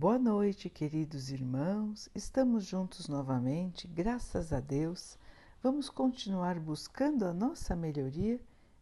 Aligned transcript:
Boa 0.00 0.18
noite, 0.18 0.70
queridos 0.70 1.28
irmãos. 1.28 2.08
Estamos 2.14 2.64
juntos 2.64 3.06
novamente, 3.06 3.86
graças 3.86 4.50
a 4.50 4.58
Deus. 4.58 5.18
Vamos 5.62 5.90
continuar 5.90 6.58
buscando 6.58 7.26
a 7.26 7.34
nossa 7.34 7.76
melhoria, 7.76 8.40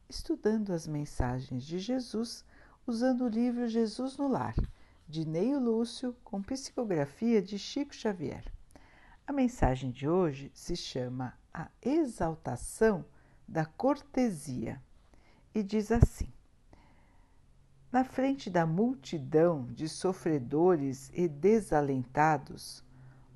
estudando 0.09 0.73
as 0.73 0.87
mensagens 0.87 1.65
de 1.67 1.81
Jesus, 1.81 2.45
usando 2.87 3.25
o 3.25 3.29
livro 3.29 3.67
Jesus 3.67 4.17
no 4.17 4.29
Lar, 4.29 4.55
de 5.09 5.27
Neio 5.27 5.59
Lúcio, 5.59 6.15
com 6.23 6.41
psicografia 6.41 7.43
de 7.43 7.59
Chico 7.59 7.93
Xavier. 7.93 8.45
A 9.27 9.33
mensagem 9.33 9.91
de 9.91 10.09
hoje 10.09 10.53
se 10.55 10.77
chama 10.77 11.37
A 11.53 11.69
Exaltação 11.83 13.05
da 13.49 13.67
Cortesia 13.67 14.81
e 15.53 15.65
diz 15.65 15.91
assim: 15.91 16.33
Na 17.91 18.05
frente 18.05 18.51
da 18.51 18.67
multidão 18.67 19.65
de 19.73 19.89
sofredores 19.89 21.11
e 21.15 21.27
desalentados, 21.27 22.85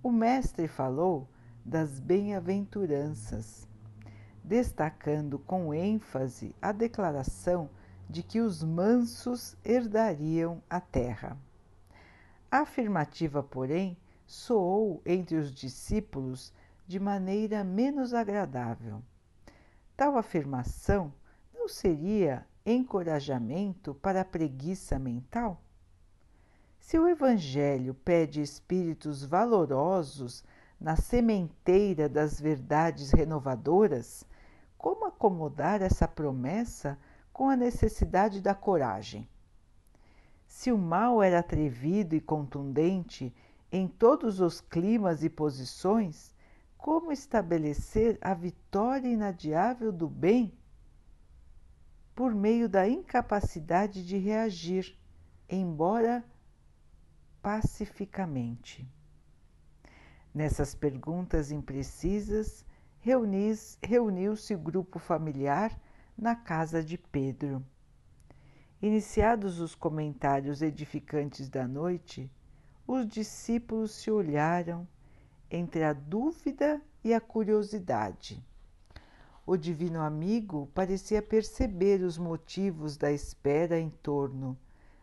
o 0.03 0.13
Mestre 0.13 0.69
falou 0.69 1.27
das 1.65 1.99
bem-aventuranças, 1.99 3.67
destacando 4.45 5.39
com 5.39 5.73
ênfase 5.73 6.55
a 6.61 6.71
declaração 6.71 7.71
de 8.11 8.23
que 8.23 8.41
os 8.43 8.63
mansos 8.63 9.57
herdariam 9.65 10.63
a 10.69 10.81
terra. 10.81 11.39
A 12.51 12.59
afirmativa, 12.59 13.43
porém, 13.43 13.97
soou 14.27 15.01
entre 15.07 15.37
os 15.37 15.51
discípulos 15.51 16.53
de 16.87 17.01
maneira 17.01 17.65
menos 17.65 18.13
agradável. 18.13 19.03
Tal 19.97 20.19
afirmação 20.19 21.11
não 21.55 21.67
seria 21.67 22.47
encorajamento 22.65 23.95
para 23.95 24.21
a 24.21 24.25
preguiça 24.25 24.99
mental? 24.99 25.61
Se 26.79 26.99
o 26.99 27.09
Evangelho 27.09 27.95
pede 27.95 28.41
espíritos 28.41 29.25
valorosos 29.25 30.45
na 30.81 30.97
sementeira 30.97 32.09
das 32.09 32.41
verdades 32.41 33.13
renovadoras, 33.13 34.27
como 34.77 35.07
acomodar 35.07 35.81
essa 35.81 36.09
promessa 36.09 36.99
com 37.33 37.49
a 37.49 37.57
necessidade 37.57 38.41
da 38.41 38.55
coragem? 38.55 39.29
Se 40.47 40.73
o 40.73 40.77
mal 40.77 41.23
era 41.23 41.39
atrevido 41.39 42.15
e 42.15 42.21
contundente 42.21 43.35
em 43.71 43.89
todos 43.89 44.41
os 44.41 44.61
climas 44.61 45.23
e 45.23 45.31
posições, 45.31 46.35
como 46.77 47.13
estabelecer 47.13 48.19
a 48.21 48.35
vitória 48.35 49.09
inadiável 49.09 49.93
do 49.93 50.09
bem 50.09 50.53
por 52.15 52.35
meio 52.35 52.69
da 52.69 52.89
incapacidade 52.89 54.05
de 54.05 54.19
reagir, 54.19 54.99
embora 55.49 56.25
pacificamente. 57.41 58.87
Nessas 60.35 60.75
perguntas 60.75 61.51
imprecisas, 61.51 62.65
reuniu-se 63.01 64.55
o 64.55 64.59
grupo 64.59 64.99
familiar 64.99 65.79
na 66.17 66.37
casa 66.37 66.83
de 66.83 66.97
Pedro. 66.97 67.65
Iniciados 68.81 69.61
os 69.61 69.75
comentários 69.75 70.63
edificantes 70.63 71.49
da 71.49 71.67
noite, 71.67 72.31
os 72.87 73.07
discípulos 73.07 73.93
se 73.93 74.11
olharam 74.11 74.87
entre 75.51 75.85
a 75.85 75.93
dúvida 75.93 76.81
e 77.05 77.13
a 77.13 77.21
curiosidade. 77.21 78.45
O 79.53 79.57
divino 79.59 80.01
amigo 80.01 80.67
parecia 80.75 81.21
perceber 81.21 82.01
os 82.01 82.17
motivos 82.17 82.97
da 82.97 83.13
espera 83.13 83.79
em 83.79 83.91
torno, 83.91 84.57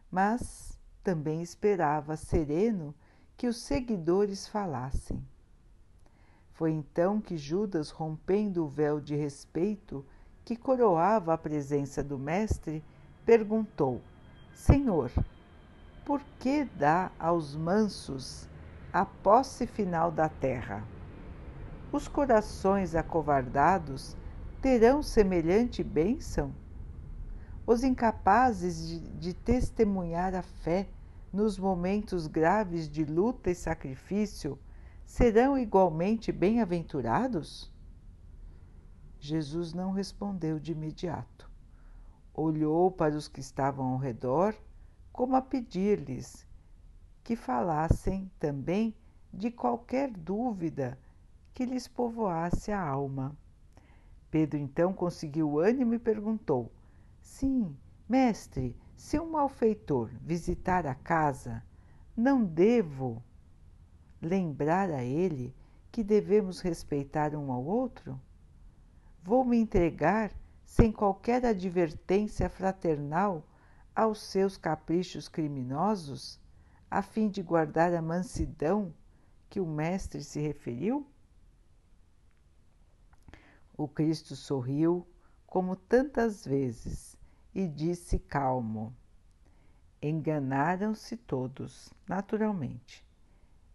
mas 0.10 0.76
também 1.04 1.44
esperava 1.44 2.18
sereno 2.18 2.96
que 3.38 3.46
os 3.46 3.58
seguidores 3.58 4.48
falassem. 4.48 5.24
Foi 6.52 6.72
então 6.72 7.22
que 7.22 7.38
Judas, 7.38 7.92
rompendo 7.92 8.66
o 8.66 8.68
véu 8.68 9.00
de 9.00 9.16
respeito 9.16 10.04
que 10.44 10.56
coroava 10.56 11.32
a 11.32 11.38
presença 11.38 12.04
do 12.04 12.18
Mestre, 12.18 12.84
perguntou: 13.24 14.02
Senhor, 14.52 15.12
por 16.04 16.24
que 16.40 16.66
dá 16.66 17.12
aos 17.20 17.56
mansos 17.56 18.50
a 18.92 19.06
posse 19.06 19.68
final 19.68 20.12
da 20.12 20.28
terra? 20.28 20.84
Os 21.92 22.08
corações 22.08 22.96
acovardados 22.96 24.18
terão 24.62 25.02
semelhante 25.02 25.84
bênção? 25.84 26.54
Os 27.66 27.84
incapazes 27.84 28.88
de, 28.88 29.00
de 29.00 29.34
testemunhar 29.34 30.36
a 30.36 30.42
fé 30.42 30.90
nos 31.32 31.58
momentos 31.58 32.28
graves 32.28 32.90
de 32.90 33.06
luta 33.06 33.52
e 33.52 33.56
sacrifício 33.56 34.60
serão 35.06 35.58
igualmente 35.58 36.32
bem-aventurados? 36.32 37.72
Jesus 39.20 39.74
não 39.74 39.92
respondeu 39.92 40.60
de 40.60 40.72
imediato. 40.72 41.50
Olhou 42.34 42.92
para 42.92 43.16
os 43.16 43.28
que 43.28 43.40
estavam 43.40 43.94
ao 43.94 43.98
redor, 43.98 44.56
como 45.12 45.36
a 45.36 45.42
pedir-lhes 45.42 46.48
que 47.24 47.36
falassem 47.36 48.32
também 48.40 48.96
de 49.32 49.52
qualquer 49.52 50.10
dúvida 50.12 50.98
que 51.54 51.66
lhes 51.66 51.88
povoasse 51.88 52.72
a 52.72 52.82
alma. 52.82 53.38
Pedro 54.32 54.60
então 54.60 54.94
conseguiu 54.94 55.60
ânimo 55.60 55.94
e 55.94 56.00
perguntou: 56.00 56.72
Sim, 57.22 57.76
mestre, 58.08 58.76
se 58.96 59.20
um 59.20 59.32
malfeitor 59.32 60.10
visitar 60.22 60.86
a 60.86 60.94
casa, 60.94 61.64
não 62.16 62.44
devo 62.44 63.24
lembrar 64.22 64.92
a 64.92 65.04
ele 65.04 65.56
que 65.92 66.04
devemos 66.04 66.60
respeitar 66.60 67.36
um 67.36 67.52
ao 67.52 67.64
outro? 67.64 68.20
Vou 69.24 69.44
me 69.44 69.58
entregar 69.58 70.32
sem 70.66 70.92
qualquer 70.92 71.46
advertência 71.46 72.50
fraternal 72.50 73.44
aos 73.96 74.22
seus 74.22 74.56
caprichos 74.56 75.28
criminosos, 75.28 76.40
a 76.90 77.02
fim 77.02 77.28
de 77.28 77.42
guardar 77.42 77.94
a 77.94 78.02
mansidão 78.02 78.94
que 79.50 79.60
o 79.60 79.66
Mestre 79.66 80.24
se 80.24 80.40
referiu? 80.40 81.06
O 83.80 83.88
Cristo 83.88 84.36
sorriu, 84.36 85.08
como 85.48 85.74
tantas 85.74 86.46
vezes, 86.46 87.18
e 87.56 87.66
disse 87.66 88.20
calmo: 88.20 88.94
Enganaram-se 90.02 91.16
todos, 91.16 91.90
naturalmente. 92.06 93.08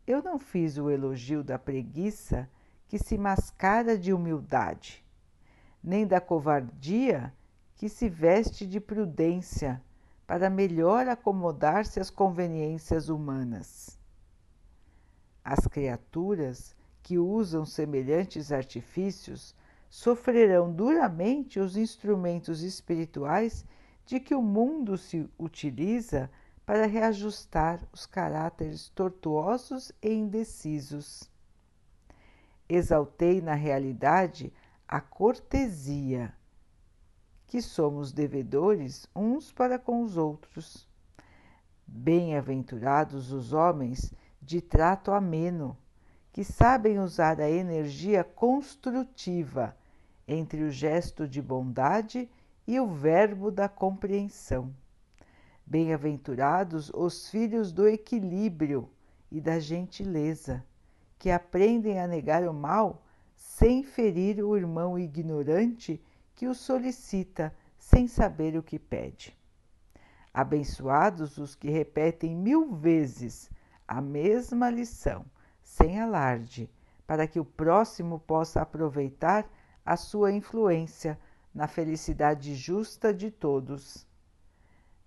Eu 0.06 0.22
não 0.22 0.38
fiz 0.38 0.76
o 0.76 0.90
elogio 0.90 1.42
da 1.42 1.58
preguiça 1.58 2.46
que 2.86 2.98
se 2.98 3.16
mascara 3.16 3.96
de 3.96 4.12
humildade, 4.12 5.02
nem 5.82 6.06
da 6.06 6.20
covardia 6.20 7.32
que 7.74 7.88
se 7.88 8.06
veste 8.06 8.66
de 8.66 8.80
prudência 8.80 9.82
para 10.26 10.50
melhor 10.50 11.08
acomodar-se 11.08 11.98
às 11.98 12.10
conveniências 12.10 13.08
humanas. 13.08 13.98
As 15.42 15.66
criaturas 15.66 16.76
que 17.02 17.18
usam 17.18 17.64
semelhantes 17.64 18.52
artifícios 18.52 19.56
sofrerão 19.94 20.72
duramente 20.72 21.60
os 21.60 21.76
instrumentos 21.76 22.62
espirituais 22.62 23.64
de 24.04 24.18
que 24.18 24.34
o 24.34 24.42
mundo 24.42 24.98
se 24.98 25.30
utiliza 25.38 26.28
para 26.66 26.84
reajustar 26.84 27.80
os 27.92 28.04
caráteres 28.04 28.88
tortuosos 28.88 29.92
e 30.02 30.12
indecisos. 30.12 31.30
Exaltei 32.68 33.40
na 33.40 33.54
realidade 33.54 34.52
a 34.88 35.00
cortesia, 35.00 36.34
que 37.46 37.62
somos 37.62 38.12
devedores 38.12 39.06
uns 39.14 39.52
para 39.52 39.78
com 39.78 40.02
os 40.02 40.16
outros. 40.16 40.88
Bem-aventurados 41.86 43.30
os 43.30 43.52
homens 43.52 44.12
de 44.42 44.60
trato 44.60 45.12
ameno, 45.12 45.78
que 46.32 46.42
sabem 46.42 46.98
usar 46.98 47.40
a 47.40 47.48
energia 47.48 48.24
construtiva 48.24 49.76
entre 50.26 50.62
o 50.62 50.70
gesto 50.70 51.28
de 51.28 51.40
bondade 51.40 52.28
e 52.66 52.80
o 52.80 52.86
verbo 52.86 53.50
da 53.50 53.68
compreensão. 53.68 54.74
Bem-aventurados 55.66 56.90
os 56.94 57.28
filhos 57.28 57.72
do 57.72 57.88
equilíbrio 57.88 58.88
e 59.30 59.40
da 59.40 59.58
gentileza, 59.58 60.64
que 61.18 61.30
aprendem 61.30 62.00
a 62.00 62.06
negar 62.06 62.46
o 62.46 62.52
mal 62.52 63.02
sem 63.34 63.82
ferir 63.82 64.44
o 64.44 64.56
irmão 64.56 64.98
ignorante 64.98 66.02
que 66.34 66.46
o 66.46 66.54
solicita 66.54 67.54
sem 67.78 68.08
saber 68.08 68.56
o 68.56 68.62
que 68.62 68.78
pede. 68.78 69.36
Abençoados 70.32 71.38
os 71.38 71.54
que 71.54 71.70
repetem 71.70 72.34
mil 72.34 72.74
vezes 72.74 73.50
a 73.86 74.00
mesma 74.00 74.70
lição, 74.70 75.24
sem 75.62 76.00
alarde, 76.00 76.68
para 77.06 77.26
que 77.26 77.38
o 77.38 77.44
próximo 77.44 78.18
possa 78.18 78.62
aproveitar 78.62 79.48
a 79.84 79.96
sua 79.96 80.32
influência 80.32 81.18
na 81.54 81.68
felicidade 81.68 82.54
justa 82.54 83.12
de 83.12 83.30
todos. 83.30 84.06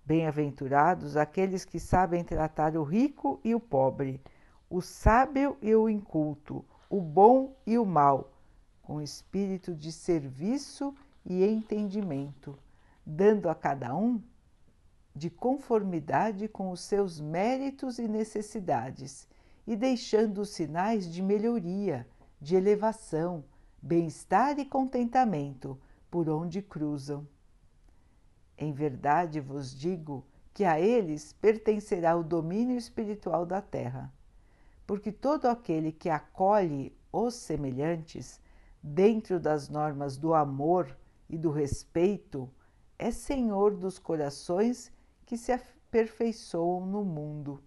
Bem-aventurados 0.04 1.16
aqueles 1.16 1.64
que 1.64 1.80
sabem 1.80 2.22
tratar 2.22 2.76
o 2.76 2.82
rico 2.82 3.40
e 3.44 3.54
o 3.54 3.60
pobre, 3.60 4.22
o 4.70 4.80
sábio 4.80 5.58
e 5.60 5.74
o 5.74 5.88
inculto, 5.88 6.64
o 6.88 7.00
bom 7.00 7.56
e 7.66 7.76
o 7.76 7.84
mal, 7.84 8.32
com 8.80 9.02
espírito 9.02 9.74
de 9.74 9.92
serviço 9.92 10.94
e 11.24 11.44
entendimento, 11.44 12.58
dando 13.04 13.48
a 13.50 13.54
cada 13.54 13.94
um 13.94 14.22
de 15.14 15.28
conformidade 15.28 16.48
com 16.48 16.70
os 16.70 16.80
seus 16.80 17.20
méritos 17.20 17.98
e 17.98 18.06
necessidades 18.06 19.28
e 19.66 19.76
deixando 19.76 20.46
sinais 20.46 21.12
de 21.12 21.20
melhoria, 21.20 22.06
de 22.40 22.56
elevação, 22.56 23.44
bem-estar 23.80 24.58
e 24.58 24.64
contentamento 24.64 25.78
por 26.10 26.28
onde 26.28 26.62
cruzam. 26.62 27.26
Em 28.56 28.72
verdade 28.72 29.40
vos 29.40 29.74
digo 29.74 30.24
que 30.52 30.64
a 30.64 30.80
eles 30.80 31.32
pertencerá 31.32 32.16
o 32.16 32.24
domínio 32.24 32.76
espiritual 32.76 33.46
da 33.46 33.60
terra, 33.60 34.12
porque 34.86 35.12
todo 35.12 35.46
aquele 35.46 35.92
que 35.92 36.08
acolhe 36.08 36.96
os 37.12 37.34
semelhantes 37.34 38.40
dentro 38.82 39.38
das 39.38 39.68
normas 39.68 40.16
do 40.16 40.34
amor 40.34 40.96
e 41.28 41.36
do 41.36 41.50
respeito 41.50 42.50
é 42.98 43.10
senhor 43.10 43.76
dos 43.76 43.98
corações 43.98 44.90
que 45.24 45.36
se 45.36 45.52
aperfeiçoam 45.52 46.84
no 46.86 47.04
mundo. 47.04 47.62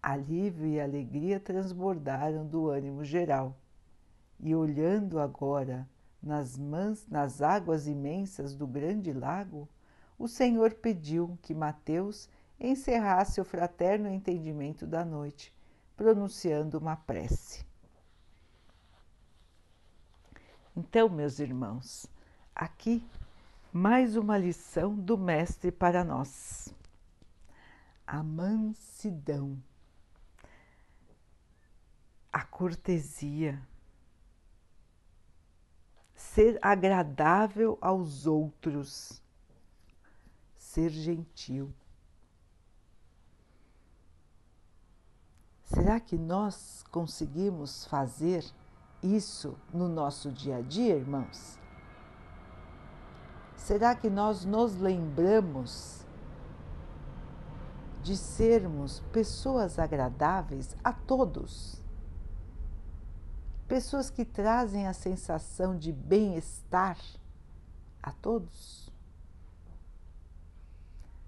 Alívio 0.00 0.66
e 0.66 0.80
alegria 0.80 1.40
transbordaram 1.40 2.46
do 2.46 2.68
ânimo 2.68 3.04
geral, 3.04 3.56
e 4.40 4.54
olhando 4.54 5.18
agora 5.18 5.88
nas, 6.22 6.56
mans, 6.56 7.06
nas 7.08 7.42
águas 7.42 7.86
imensas 7.86 8.54
do 8.54 8.66
grande 8.66 9.12
lago, 9.12 9.68
o 10.18 10.26
Senhor 10.26 10.74
pediu 10.74 11.38
que 11.42 11.54
Mateus 11.54 12.28
encerrasse 12.58 13.40
o 13.40 13.44
fraterno 13.44 14.08
entendimento 14.08 14.86
da 14.86 15.04
noite, 15.04 15.54
pronunciando 15.96 16.78
uma 16.78 16.96
prece. 16.96 17.64
Então, 20.76 21.08
meus 21.08 21.38
irmãos, 21.38 22.06
aqui 22.54 23.04
mais 23.72 24.16
uma 24.16 24.38
lição 24.38 24.94
do 24.94 25.18
Mestre 25.18 25.70
para 25.70 26.02
nós. 26.02 26.72
A 28.06 28.22
mansidão, 28.22 29.60
a 32.32 32.44
cortesia, 32.44 33.60
ser 36.18 36.58
agradável 36.60 37.78
aos 37.80 38.26
outros, 38.26 39.22
ser 40.56 40.90
gentil. 40.90 41.72
Será 45.62 46.00
que 46.00 46.18
nós 46.18 46.82
conseguimos 46.90 47.84
fazer 47.84 48.44
isso 49.00 49.56
no 49.72 49.88
nosso 49.88 50.32
dia 50.32 50.56
a 50.56 50.60
dia, 50.60 50.96
irmãos? 50.96 51.56
Será 53.54 53.94
que 53.94 54.10
nós 54.10 54.44
nos 54.44 54.74
lembramos 54.76 56.04
de 58.02 58.16
sermos 58.16 58.98
pessoas 59.12 59.78
agradáveis 59.78 60.76
a 60.82 60.92
todos? 60.92 61.80
Pessoas 63.68 64.08
que 64.08 64.24
trazem 64.24 64.86
a 64.88 64.94
sensação 64.94 65.76
de 65.76 65.92
bem-estar 65.92 66.98
a 68.02 68.10
todos? 68.10 68.90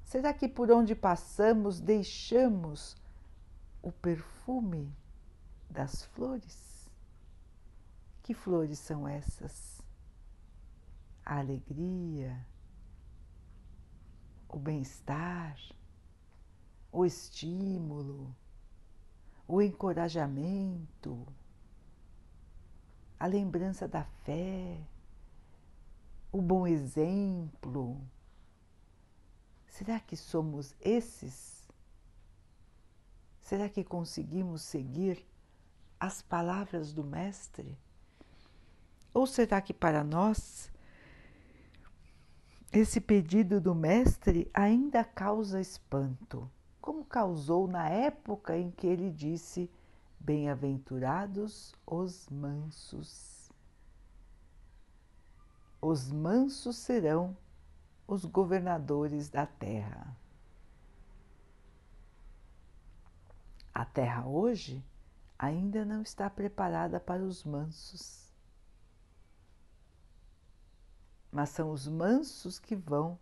Será 0.07 0.33
que 0.33 0.49
por 0.49 0.73
onde 0.73 0.95
passamos 0.95 1.79
deixamos 1.79 2.97
o 3.83 3.93
perfume 3.93 4.91
das 5.69 6.07
flores? 6.07 6.91
Que 8.23 8.33
flores 8.33 8.79
são 8.79 9.07
essas? 9.07 9.81
A 11.25 11.39
alegria, 11.39 12.45
o 14.49 14.59
bem-estar, 14.59 15.57
o 16.91 17.05
estímulo, 17.05 18.35
o 19.47 19.61
encorajamento 19.61 21.27
a 23.21 23.27
lembrança 23.27 23.87
da 23.87 24.03
fé, 24.25 24.81
o 26.33 26.41
bom 26.41 26.67
exemplo. 26.67 28.01
Será 29.69 30.01
que 30.01 30.17
somos 30.17 30.75
esses? 30.81 31.69
Será 33.43 33.69
que 33.69 33.85
conseguimos 33.85 34.63
seguir 34.63 35.27
as 35.99 36.23
palavras 36.23 36.95
do 36.95 37.05
Mestre? 37.05 37.77
Ou 39.13 39.27
será 39.27 39.61
que 39.61 39.75
para 39.75 40.03
nós 40.03 40.73
esse 42.73 43.03
pedido 43.03 43.61
do 43.61 43.75
Mestre 43.75 44.51
ainda 44.55 45.05
causa 45.05 45.61
espanto, 45.61 46.51
como 46.81 47.05
causou 47.05 47.69
na 47.69 47.87
época 47.91 48.57
em 48.57 48.71
que 48.71 48.87
ele 48.87 49.11
disse 49.11 49.71
Bem-aventurados 50.23 51.75
os 51.87 52.29
mansos. 52.29 53.51
Os 55.81 56.13
mansos 56.13 56.77
serão 56.77 57.35
os 58.07 58.27
governadores 58.27 59.31
da 59.31 59.47
terra. 59.47 60.15
A 63.73 63.85
terra 63.87 64.27
hoje 64.27 64.85
ainda 65.39 65.87
não 65.87 66.03
está 66.03 66.29
preparada 66.29 67.01
para 67.01 67.23
os 67.23 67.43
mansos. 67.43 68.31
Mas 71.33 71.49
são 71.49 71.71
os 71.71 71.89
mansos 71.89 72.59
que 72.59 72.77
vão 72.77 73.19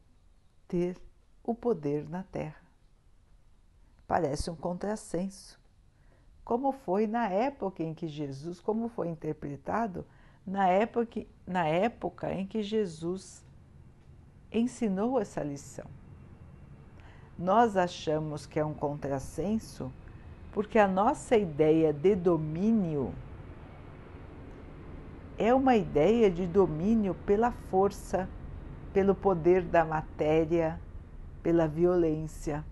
ter 0.66 1.00
o 1.44 1.54
poder 1.54 2.08
na 2.08 2.24
terra. 2.24 2.60
Parece 4.04 4.50
um 4.50 4.56
contrassenso 4.56 5.57
como 6.48 6.72
foi 6.72 7.06
na 7.06 7.28
época 7.28 7.82
em 7.82 7.92
que 7.92 8.08
Jesus, 8.08 8.58
como 8.58 8.88
foi 8.88 9.08
interpretado 9.08 10.06
na 10.46 10.66
época, 10.66 11.26
na 11.46 11.66
época 11.66 12.32
em 12.32 12.46
que 12.46 12.62
Jesus 12.62 13.44
ensinou 14.50 15.20
essa 15.20 15.42
lição. 15.42 15.84
Nós 17.38 17.76
achamos 17.76 18.46
que 18.46 18.58
é 18.58 18.64
um 18.64 18.72
contrassenso 18.72 19.92
porque 20.50 20.78
a 20.78 20.88
nossa 20.88 21.36
ideia 21.36 21.92
de 21.92 22.14
domínio 22.14 23.12
é 25.36 25.52
uma 25.52 25.76
ideia 25.76 26.30
de 26.30 26.46
domínio 26.46 27.14
pela 27.26 27.52
força, 27.52 28.26
pelo 28.94 29.14
poder 29.14 29.64
da 29.64 29.84
matéria, 29.84 30.80
pela 31.42 31.68
violência. 31.68 32.64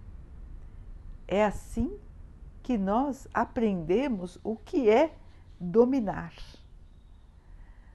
É 1.28 1.44
assim 1.44 2.05
que 2.66 2.76
nós 2.76 3.28
aprendemos 3.32 4.40
o 4.42 4.56
que 4.56 4.90
é 4.90 5.16
dominar. 5.60 6.34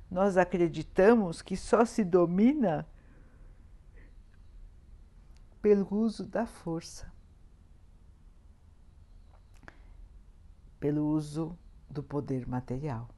Nós 0.09 0.37
acreditamos 0.37 1.41
que 1.41 1.57
só 1.57 1.83
se 1.83 2.05
domina 2.05 2.87
pelo 5.61 5.93
uso 5.93 6.25
da 6.25 6.45
força, 6.45 7.11
pelo 10.79 11.05
uso 11.05 11.59
do 11.89 12.01
poder 12.01 12.47
material. 12.47 13.09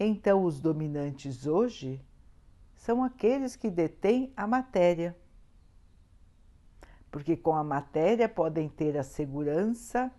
Então, 0.00 0.44
os 0.44 0.58
dominantes 0.62 1.46
hoje 1.46 2.02
são 2.74 3.04
aqueles 3.04 3.54
que 3.54 3.70
detêm 3.70 4.32
a 4.34 4.46
matéria, 4.46 5.14
porque 7.10 7.36
com 7.36 7.54
a 7.54 7.62
matéria 7.62 8.30
podem 8.30 8.66
ter 8.66 8.96
a 8.96 9.02
segurança 9.02 10.10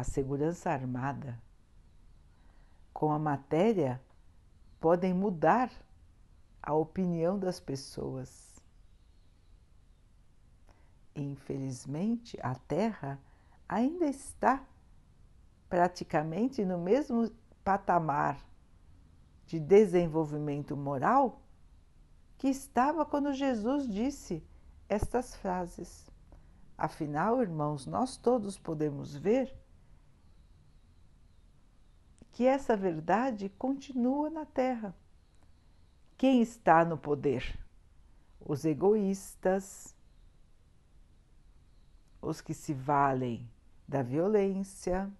a 0.00 0.04
segurança 0.04 0.70
armada. 0.70 1.38
Com 2.92 3.12
a 3.12 3.18
matéria, 3.18 4.00
podem 4.80 5.12
mudar 5.12 5.70
a 6.62 6.72
opinião 6.72 7.38
das 7.38 7.60
pessoas. 7.60 8.58
Infelizmente, 11.14 12.38
a 12.42 12.54
Terra 12.54 13.20
ainda 13.68 14.06
está 14.06 14.64
praticamente 15.68 16.64
no 16.64 16.78
mesmo 16.78 17.30
patamar 17.62 18.40
de 19.46 19.60
desenvolvimento 19.60 20.74
moral 20.76 21.42
que 22.38 22.48
estava 22.48 23.04
quando 23.04 23.34
Jesus 23.34 23.86
disse 23.86 24.42
estas 24.88 25.36
frases. 25.36 26.08
Afinal, 26.78 27.42
irmãos, 27.42 27.86
nós 27.86 28.16
todos 28.16 28.58
podemos 28.58 29.14
ver 29.14 29.59
que 32.40 32.46
essa 32.46 32.74
verdade 32.74 33.50
continua 33.50 34.30
na 34.30 34.46
Terra. 34.46 34.96
Quem 36.16 36.40
está 36.40 36.86
no 36.86 36.96
poder? 36.96 37.60
os 38.40 38.64
egoístas, 38.64 39.94
os 42.22 42.40
que 42.40 42.54
se 42.54 42.72
valem 42.72 43.46
da 43.86 44.02
violência, 44.02 45.12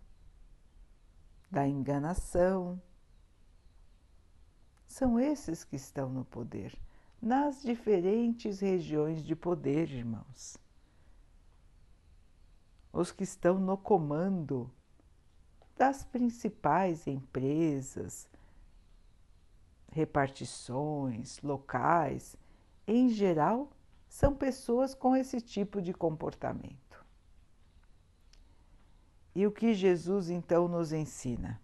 da 1.50 1.68
enganação. 1.68 2.80
São 4.86 5.20
esses 5.20 5.62
que 5.62 5.76
estão 5.76 6.08
no 6.08 6.24
poder, 6.24 6.74
nas 7.20 7.60
diferentes 7.60 8.60
regiões 8.60 9.22
de 9.22 9.36
poder, 9.36 9.90
irmãos. 9.90 10.56
Os 12.90 13.12
que 13.12 13.24
estão 13.24 13.58
no 13.58 13.76
comando 13.76 14.72
das 15.80 16.04
principais 16.04 17.06
empresas, 17.06 18.28
repartições, 19.90 21.40
locais, 21.40 22.36
em 22.86 23.08
geral, 23.08 23.70
são 24.06 24.36
pessoas 24.36 24.94
com 24.94 25.16
esse 25.16 25.40
tipo 25.40 25.80
de 25.80 25.94
comportamento. 25.94 27.02
E 29.34 29.46
o 29.46 29.50
que 29.50 29.72
Jesus 29.72 30.28
então 30.28 30.68
nos 30.68 30.92
ensina? 30.92 31.58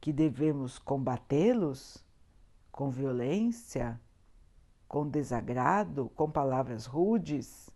Que 0.00 0.12
devemos 0.12 0.76
combatê-los 0.80 2.04
com 2.72 2.90
violência, 2.90 4.00
com 4.88 5.08
desagrado, 5.08 6.10
com 6.16 6.28
palavras 6.28 6.84
rudes? 6.84 7.70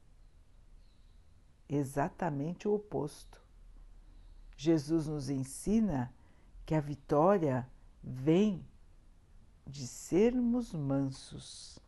Exatamente 1.69 2.66
o 2.66 2.75
oposto. 2.75 3.46
Jesus 4.57 5.07
nos 5.07 5.29
ensina 5.29 6.13
que 6.65 6.75
a 6.75 6.81
vitória 6.81 7.69
vem 8.03 8.65
de 9.67 9.87
sermos 9.87 10.73
mansos, 10.73 11.79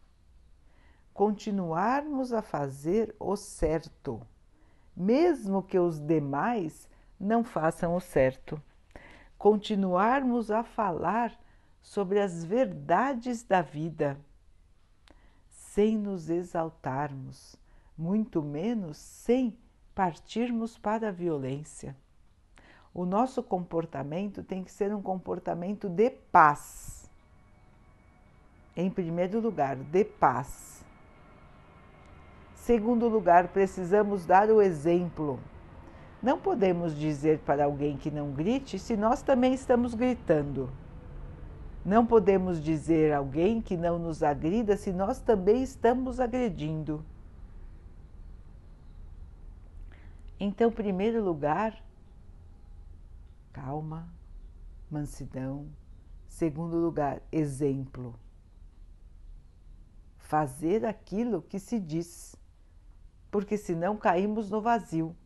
continuarmos 1.14 2.32
a 2.32 2.42
fazer 2.42 3.14
o 3.18 3.36
certo, 3.36 4.20
mesmo 4.94 5.62
que 5.62 5.78
os 5.78 5.98
demais 5.98 6.88
não 7.18 7.42
façam 7.42 7.96
o 7.96 8.00
certo. 8.00 8.60
Continuarmos 9.38 10.50
a 10.50 10.62
falar 10.62 11.38
sobre 11.80 12.20
as 12.20 12.44
verdades 12.44 13.44
da 13.44 13.62
vida, 13.62 14.18
sem 15.48 15.96
nos 15.96 16.28
exaltarmos, 16.28 17.56
muito 17.96 18.42
menos 18.42 18.96
sem 18.96 19.56
partirmos 19.94 20.76
para 20.76 21.08
a 21.08 21.12
violência. 21.12 21.96
O 22.98 23.06
nosso 23.06 23.42
comportamento 23.42 24.42
tem 24.42 24.64
que 24.64 24.72
ser 24.72 24.92
um 24.92 25.00
comportamento 25.00 25.88
de 25.88 26.10
paz. 26.10 27.08
Em 28.76 28.90
primeiro 28.90 29.38
lugar, 29.40 29.76
de 29.76 30.04
paz. 30.04 30.84
Segundo 32.56 33.06
lugar, 33.06 33.48
precisamos 33.48 34.26
dar 34.26 34.50
o 34.50 34.60
exemplo 34.60 35.38
não 36.20 36.36
podemos 36.36 36.98
dizer 36.98 37.38
para 37.40 37.64
alguém 37.64 37.96
que 37.96 38.10
não 38.10 38.32
grite 38.32 38.76
se 38.76 38.96
nós 38.96 39.22
também 39.22 39.54
estamos 39.54 39.94
gritando. 39.94 40.68
Não 41.84 42.04
podemos 42.04 42.60
dizer 42.60 43.12
a 43.12 43.18
alguém 43.18 43.60
que 43.60 43.76
não 43.76 44.00
nos 44.00 44.22
agrida 44.22 44.76
se 44.76 44.92
nós 44.92 45.20
também 45.20 45.62
estamos 45.62 46.18
agredindo. 46.18 47.04
Então, 50.40 50.72
primeiro 50.72 51.22
lugar, 51.24 51.80
calma, 53.58 54.08
mansidão. 54.88 55.68
Segundo 56.28 56.76
lugar, 56.76 57.20
exemplo. 57.32 58.14
Fazer 60.16 60.84
aquilo 60.84 61.42
que 61.42 61.58
se 61.58 61.80
diz, 61.80 62.36
porque 63.30 63.56
senão 63.56 63.96
caímos 63.96 64.48
no 64.48 64.60
vazio. 64.60 65.16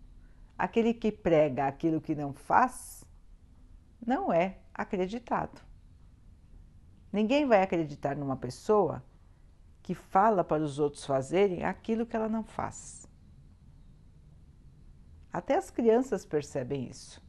Aquele 0.57 0.95
que 0.95 1.13
prega 1.13 1.67
aquilo 1.67 2.01
que 2.01 2.15
não 2.15 2.33
faz 2.33 3.05
não 4.05 4.33
é 4.33 4.61
acreditado. 4.73 5.61
Ninguém 7.13 7.47
vai 7.47 7.63
acreditar 7.63 8.17
numa 8.17 8.37
pessoa 8.37 9.05
que 9.83 9.95
fala 9.95 10.43
para 10.43 10.63
os 10.63 10.79
outros 10.79 11.05
fazerem 11.05 11.65
aquilo 11.65 12.07
que 12.07 12.17
ela 12.17 12.29
não 12.29 12.45
faz. 12.45 13.07
Até 15.31 15.57
as 15.57 15.71
crianças 15.71 16.25
percebem 16.25 16.89
isso. 16.89 17.21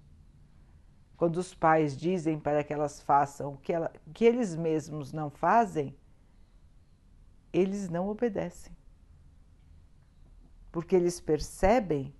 Quando 1.23 1.37
os 1.37 1.53
pais 1.53 1.95
dizem 1.95 2.37
para 2.37 2.65
que 2.65 2.73
elas 2.73 3.01
façam 3.01 3.53
o 3.53 3.57
que, 3.57 3.71
ela, 3.71 3.89
que 4.13 4.25
eles 4.25 4.57
mesmos 4.57 5.13
não 5.13 5.29
fazem, 5.29 5.97
eles 7.53 7.87
não 7.87 8.09
obedecem. 8.09 8.75
Porque 10.69 10.93
eles 10.93 11.21
percebem 11.21 12.13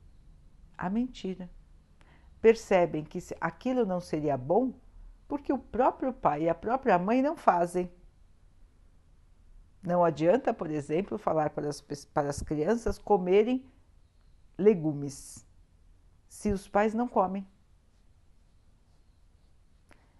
a 0.78 0.90
mentira. 0.90 1.50
Percebem 2.40 3.04
que 3.04 3.20
aquilo 3.42 3.86
não 3.86 4.00
seria 4.00 4.38
bom 4.38 4.74
porque 5.28 5.52
o 5.52 5.60
próprio 5.60 6.14
pai 6.14 6.44
e 6.44 6.50
a 6.50 6.56
própria 6.56 6.98
mãe 6.98 7.22
não 7.22 7.36
fazem. 7.36 7.92
Não 9.82 10.02
adianta, 10.02 10.54
por 10.54 10.72
exemplo, 10.72 11.18
falar 11.18 11.50
para 11.50 11.68
as, 11.68 11.82
para 11.82 12.30
as 12.30 12.42
crianças 12.42 12.98
comerem 12.98 13.70
legumes 14.58 15.46
se 16.30 16.54
os 16.54 16.70
pais 16.70 16.94
não 16.94 17.06
comem. 17.06 17.46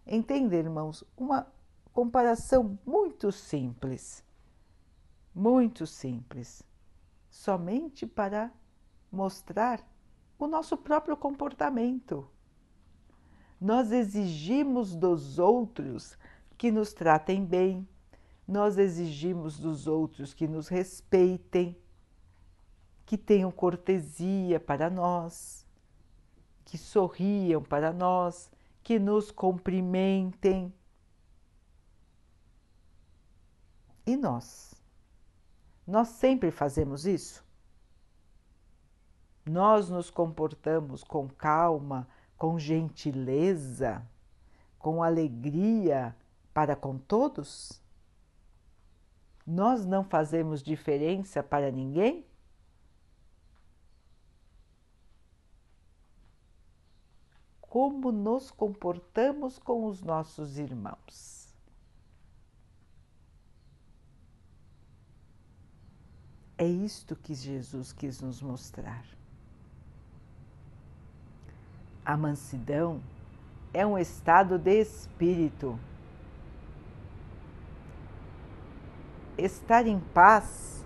Entender, 0.06 0.66
irmãos, 0.66 1.04
uma 1.16 1.48
comparação 1.94 2.78
muito 2.86 3.32
simples, 3.32 4.24
muito 5.34 5.88
simples, 5.88 6.64
somente 7.30 8.06
para 8.06 8.52
mostrar 9.12 9.82
o 10.38 10.48
nosso 10.48 10.76
próprio 10.76 11.16
comportamento. 11.16 12.28
Nós 13.60 13.92
exigimos 13.92 14.94
dos 14.94 15.40
outros 15.40 16.18
que 16.58 16.70
nos 16.70 16.92
tratem 16.94 17.46
bem, 17.46 17.88
nós 18.46 18.78
exigimos 18.78 19.58
dos 19.58 19.88
outros 19.88 20.34
que 20.34 20.48
nos 20.48 20.68
respeitem, 20.68 21.78
que 23.06 23.18
tenham 23.18 23.52
cortesia 23.52 24.60
para 24.60 24.90
nós, 24.90 25.66
que 26.66 26.78
sorriam 26.78 27.62
para 27.62 27.94
nós, 27.94 28.52
que 28.84 29.00
nos 29.00 29.32
cumprimentem. 29.32 30.74
E 34.06 34.16
nós? 34.18 34.74
Nós 35.88 36.10
sempre 36.10 36.52
fazemos 36.52 37.06
isso? 37.06 37.44
nós 39.46 39.90
nos 39.90 40.10
comportamos 40.10 41.04
com 41.04 41.28
calma, 41.28 42.08
com 42.38 42.58
gentileza, 42.58 44.06
com 44.80 45.04
alegria 45.04 46.16
para 46.54 46.76
com 46.76 46.98
todos? 46.98 47.82
Nós 49.46 49.86
não 49.86 50.04
fazemos 50.04 50.64
diferença 50.64 51.44
para 51.44 51.72
ninguém? 51.72 52.26
Como 57.74 58.12
nos 58.12 58.52
comportamos 58.52 59.58
com 59.58 59.88
os 59.88 60.04
nossos 60.04 60.60
irmãos? 60.60 61.52
É 66.56 66.68
isto 66.68 67.16
que 67.16 67.34
Jesus 67.34 67.92
quis 67.92 68.22
nos 68.22 68.44
mostrar. 68.44 69.04
A 72.06 72.16
mansidão 72.16 73.02
é 73.74 73.84
um 73.84 73.98
estado 73.98 74.60
de 74.60 74.80
espírito. 74.80 75.80
Estar 79.36 79.88
em 79.88 80.00
paz 80.00 80.86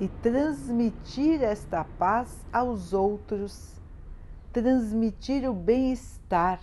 e 0.00 0.06
transmitir 0.06 1.42
esta 1.42 1.82
paz 1.82 2.46
aos 2.52 2.92
outros, 2.92 3.77
transmitir 4.60 5.48
o 5.48 5.54
bem-estar, 5.54 6.60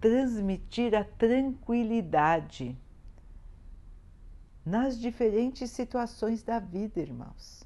transmitir 0.00 0.92
a 0.92 1.04
tranquilidade 1.04 2.76
nas 4.66 4.98
diferentes 4.98 5.70
situações 5.70 6.42
da 6.42 6.58
vida, 6.58 6.98
irmãos. 6.98 7.62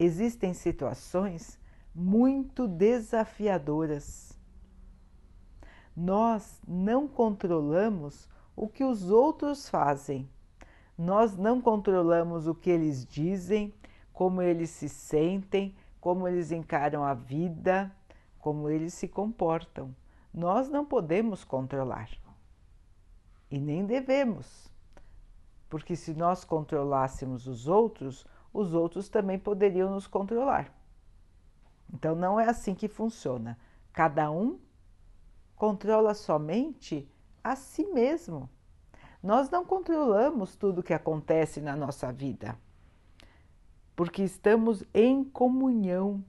Existem 0.00 0.52
situações 0.52 1.60
muito 1.94 2.66
desafiadoras. 2.66 4.36
Nós 5.94 6.60
não 6.66 7.06
controlamos 7.06 8.28
o 8.56 8.66
que 8.66 8.82
os 8.82 9.10
outros 9.12 9.68
fazem, 9.68 10.28
nós 10.98 11.36
não 11.36 11.60
controlamos 11.60 12.48
o 12.48 12.54
que 12.54 12.68
eles 12.68 13.06
dizem, 13.06 13.72
como 14.12 14.42
eles 14.42 14.70
se 14.70 14.88
sentem, 14.88 15.72
como 16.00 16.26
eles 16.26 16.50
encaram 16.50 17.04
a 17.04 17.14
vida, 17.14 17.94
como 18.38 18.68
eles 18.70 18.94
se 18.94 19.06
comportam. 19.06 19.94
Nós 20.32 20.68
não 20.68 20.84
podemos 20.84 21.44
controlar 21.44 22.08
e 23.50 23.58
nem 23.58 23.84
devemos. 23.84 24.70
Porque 25.68 25.96
se 25.96 26.14
nós 26.14 26.44
controlássemos 26.44 27.46
os 27.46 27.66
outros, 27.66 28.26
os 28.52 28.74
outros 28.74 29.08
também 29.08 29.38
poderiam 29.38 29.90
nos 29.90 30.06
controlar. 30.06 30.72
Então 31.92 32.14
não 32.14 32.38
é 32.38 32.48
assim 32.48 32.74
que 32.74 32.88
funciona. 32.88 33.58
Cada 33.92 34.30
um 34.30 34.58
controla 35.56 36.14
somente 36.14 37.10
a 37.42 37.56
si 37.56 37.84
mesmo. 37.86 38.48
Nós 39.22 39.50
não 39.50 39.64
controlamos 39.64 40.56
tudo 40.56 40.80
o 40.80 40.82
que 40.82 40.94
acontece 40.94 41.60
na 41.60 41.76
nossa 41.76 42.12
vida, 42.12 42.58
porque 43.94 44.22
estamos 44.22 44.84
em 44.94 45.24
comunhão 45.24 46.24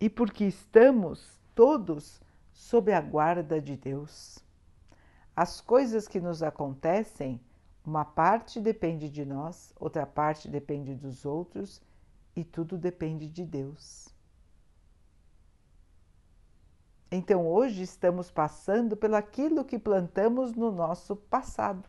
e 0.00 0.08
porque 0.08 0.44
estamos 0.44 1.38
todos 1.54 2.20
sob 2.52 2.92
a 2.92 3.00
guarda 3.00 3.60
de 3.60 3.76
Deus. 3.76 4.38
As 5.36 5.60
coisas 5.60 6.08
que 6.08 6.20
nos 6.20 6.42
acontecem, 6.42 7.40
uma 7.84 8.04
parte 8.04 8.60
depende 8.60 9.08
de 9.08 9.24
nós, 9.24 9.72
outra 9.78 10.06
parte 10.06 10.48
depende 10.48 10.94
dos 10.94 11.24
outros 11.24 11.82
e 12.34 12.44
tudo 12.44 12.76
depende 12.76 13.28
de 13.28 13.44
Deus. 13.44 14.08
Então 17.10 17.46
hoje 17.46 17.82
estamos 17.82 18.30
passando 18.30 18.96
pelo 18.96 19.16
aquilo 19.16 19.64
que 19.64 19.78
plantamos 19.78 20.54
no 20.54 20.70
nosso 20.70 21.16
passado. 21.16 21.88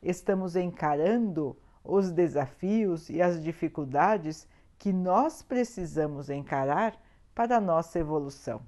Estamos 0.00 0.54
encarando 0.54 1.56
os 1.88 2.12
desafios 2.12 3.08
e 3.08 3.22
as 3.22 3.42
dificuldades 3.42 4.46
que 4.78 4.92
nós 4.92 5.40
precisamos 5.40 6.28
encarar 6.28 7.00
para 7.34 7.56
a 7.56 7.60
nossa 7.60 7.98
evolução. 7.98 8.60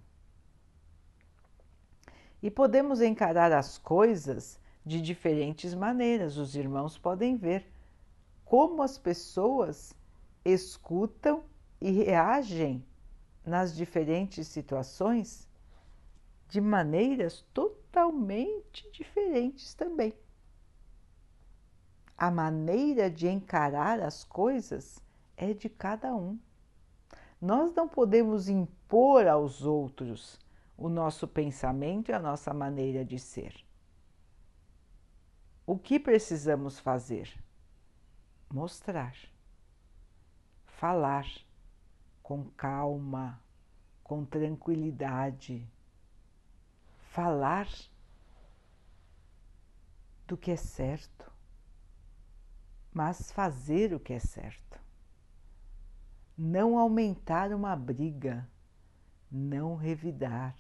E 2.43 2.51
podemos 2.51 3.03
encarar 3.03 3.53
as 3.53 3.77
coisas 3.77 4.59
de 4.87 5.03
diferentes 5.03 5.75
maneiras. 5.75 6.39
Os 6.39 6.57
irmãos 6.57 6.97
podem 6.97 7.37
ver 7.37 7.71
como 8.43 8.83
as 8.83 8.97
pessoas 8.97 9.95
escutam 10.43 11.45
e 11.79 11.91
reagem 11.91 12.83
nas 13.45 13.77
diferentes 13.77 14.49
situações 14.49 15.47
de 16.49 16.59
maneiras 16.59 17.43
totalmente 17.53 18.91
diferentes 18.91 19.75
também. 19.75 20.15
A 22.21 22.31
maneira 22.31 23.11
de 23.11 23.27
encarar 23.27 23.99
as 23.99 24.25
coisas 24.25 25.03
é 25.39 25.55
de 25.55 25.71
cada 25.71 26.15
um. 26.15 26.39
Nós 27.41 27.75
não 27.75 27.89
podemos 27.89 28.47
impor 28.47 29.27
aos 29.27 29.65
outros 29.65 30.39
o 30.77 30.91
nosso 30.91 31.27
pensamento 31.27 32.11
e 32.11 32.13
a 32.13 32.19
nossa 32.19 32.53
maneira 32.53 33.07
de 33.07 33.19
ser. 33.19 33.65
O 35.67 35.79
que 35.79 35.99
precisamos 35.99 36.79
fazer? 36.79 37.43
Mostrar, 38.53 39.17
falar 40.67 41.27
com 42.23 42.45
calma, 42.51 43.43
com 44.05 44.27
tranquilidade, 44.27 45.67
falar 46.99 47.67
do 50.27 50.37
que 50.37 50.51
é 50.51 50.57
certo, 50.57 51.40
mas 52.93 53.31
fazer 53.31 53.95
o 53.95 54.01
que 54.01 54.13
é 54.13 54.19
certo. 54.19 54.79
Não 56.37 56.79
aumentar 56.79 57.53
uma 57.53 57.77
briga, 57.77 58.49
não 59.31 59.77
revidar, 59.77 60.57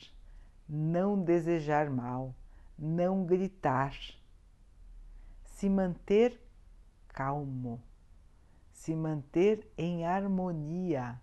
não 0.69 1.23
desejar 1.23 1.91
mal, 1.91 2.35
não 2.79 3.25
gritar, 3.25 3.95
se 5.43 5.69
manter 5.69 6.41
calmo, 7.09 7.83
se 8.73 8.95
manter 8.95 9.71
em 9.77 10.07
harmonia. 10.07 11.21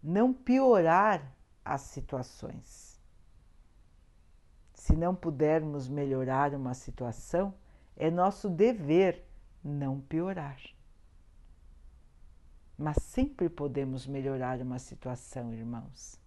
Não 0.00 0.32
piorar 0.32 1.34
as 1.64 1.80
situações. 1.80 3.00
Se 4.72 4.94
não 4.94 5.14
pudermos 5.14 5.88
melhorar 5.88 6.54
uma 6.54 6.74
situação, 6.74 7.52
é 7.96 8.10
nosso 8.10 8.48
dever 8.48 9.27
não 9.62 10.00
piorar. 10.00 10.60
Mas 12.76 12.96
sempre 13.02 13.48
podemos 13.48 14.06
melhorar 14.06 14.60
uma 14.60 14.78
situação, 14.78 15.52
irmãos. 15.52 16.20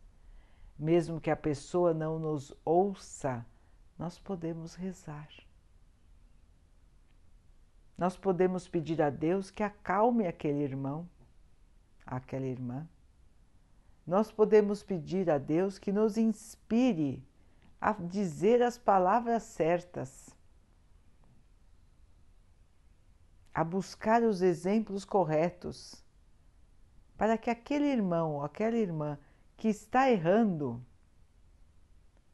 Mesmo 0.77 1.21
que 1.21 1.29
a 1.29 1.35
pessoa 1.35 1.93
não 1.93 2.19
nos 2.19 2.53
ouça, 2.65 3.45
nós 3.97 4.17
podemos 4.17 4.75
rezar. 4.75 5.29
Nós 7.97 8.17
podemos 8.17 8.67
pedir 8.67 9.01
a 9.01 9.09
Deus 9.09 9.51
que 9.51 9.63
acalme 9.63 10.27
aquele 10.27 10.63
irmão, 10.63 11.07
aquela 12.05 12.45
irmã 12.45 12.87
nós 14.05 14.31
podemos 14.31 14.83
pedir 14.83 15.29
a 15.29 15.37
Deus 15.37 15.77
que 15.77 15.91
nos 15.91 16.17
inspire 16.17 17.23
a 17.79 17.93
dizer 17.93 18.61
as 18.61 18.77
palavras 18.77 19.43
certas, 19.43 20.35
a 23.53 23.63
buscar 23.63 24.23
os 24.23 24.41
exemplos 24.41 25.03
corretos, 25.03 26.03
para 27.17 27.37
que 27.37 27.49
aquele 27.49 27.85
irmão 27.85 28.35
ou 28.35 28.43
aquela 28.43 28.77
irmã 28.77 29.17
que 29.57 29.67
está 29.67 30.09
errando 30.09 30.83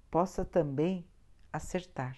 possa 0.09 0.45
também 0.45 1.05
acertar. 1.51 2.17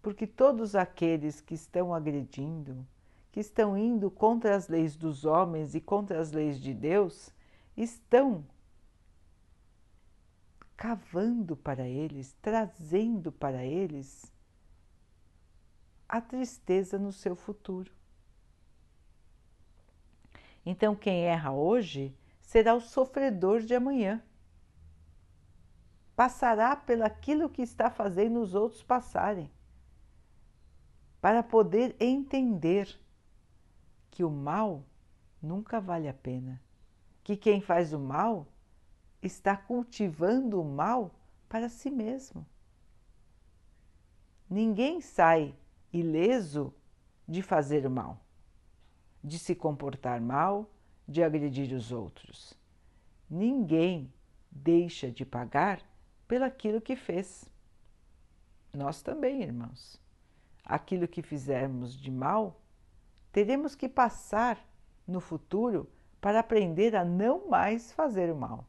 Porque 0.00 0.26
todos 0.26 0.74
aqueles 0.74 1.40
que 1.40 1.54
estão 1.54 1.94
agredindo, 1.94 2.86
que 3.32 3.40
estão 3.40 3.76
indo 3.76 4.10
contra 4.10 4.54
as 4.54 4.68
leis 4.68 4.96
dos 4.96 5.24
homens 5.24 5.74
e 5.74 5.80
contra 5.80 6.20
as 6.20 6.30
leis 6.30 6.60
de 6.60 6.72
Deus, 6.72 7.30
estão 7.76 8.44
cavando 10.76 11.56
para 11.56 11.86
eles, 11.88 12.36
trazendo 12.40 13.32
para 13.32 13.64
eles 13.64 14.32
a 16.14 16.20
tristeza 16.20 16.96
no 16.96 17.10
seu 17.10 17.34
futuro. 17.34 17.90
Então, 20.64 20.94
quem 20.94 21.24
erra 21.24 21.50
hoje 21.50 22.16
será 22.40 22.72
o 22.72 22.80
sofredor 22.80 23.62
de 23.62 23.74
amanhã. 23.74 24.22
Passará 26.14 26.76
pelaquilo 26.76 27.48
que 27.48 27.62
está 27.62 27.90
fazendo 27.90 28.40
os 28.40 28.54
outros 28.54 28.80
passarem, 28.80 29.50
para 31.20 31.42
poder 31.42 31.96
entender 31.98 32.96
que 34.08 34.22
o 34.22 34.30
mal 34.30 34.84
nunca 35.42 35.80
vale 35.80 36.06
a 36.06 36.14
pena 36.14 36.62
que 37.24 37.36
quem 37.36 37.60
faz 37.60 37.92
o 37.92 37.98
mal 37.98 38.46
está 39.20 39.56
cultivando 39.56 40.60
o 40.60 40.64
mal 40.64 41.10
para 41.48 41.68
si 41.68 41.90
mesmo. 41.90 42.46
Ninguém 44.48 45.00
sai 45.00 45.56
ileso 45.94 46.74
de 47.26 47.40
fazer 47.40 47.88
mal, 47.88 48.20
de 49.22 49.38
se 49.38 49.54
comportar 49.54 50.20
mal, 50.20 50.68
de 51.06 51.22
agredir 51.22 51.72
os 51.72 51.92
outros. 51.92 52.52
Ninguém 53.30 54.12
deixa 54.50 55.10
de 55.10 55.24
pagar 55.24 55.80
pelaquilo 56.26 56.80
que 56.80 56.96
fez. 56.96 57.48
Nós 58.72 59.02
também, 59.02 59.42
irmãos. 59.42 60.00
Aquilo 60.64 61.06
que 61.06 61.22
fizermos 61.22 61.96
de 61.96 62.10
mal, 62.10 62.60
teremos 63.30 63.74
que 63.74 63.88
passar 63.88 64.58
no 65.06 65.20
futuro 65.20 65.88
para 66.20 66.40
aprender 66.40 66.96
a 66.96 67.04
não 67.04 67.48
mais 67.48 67.92
fazer 67.92 68.32
o 68.32 68.36
mal. 68.36 68.66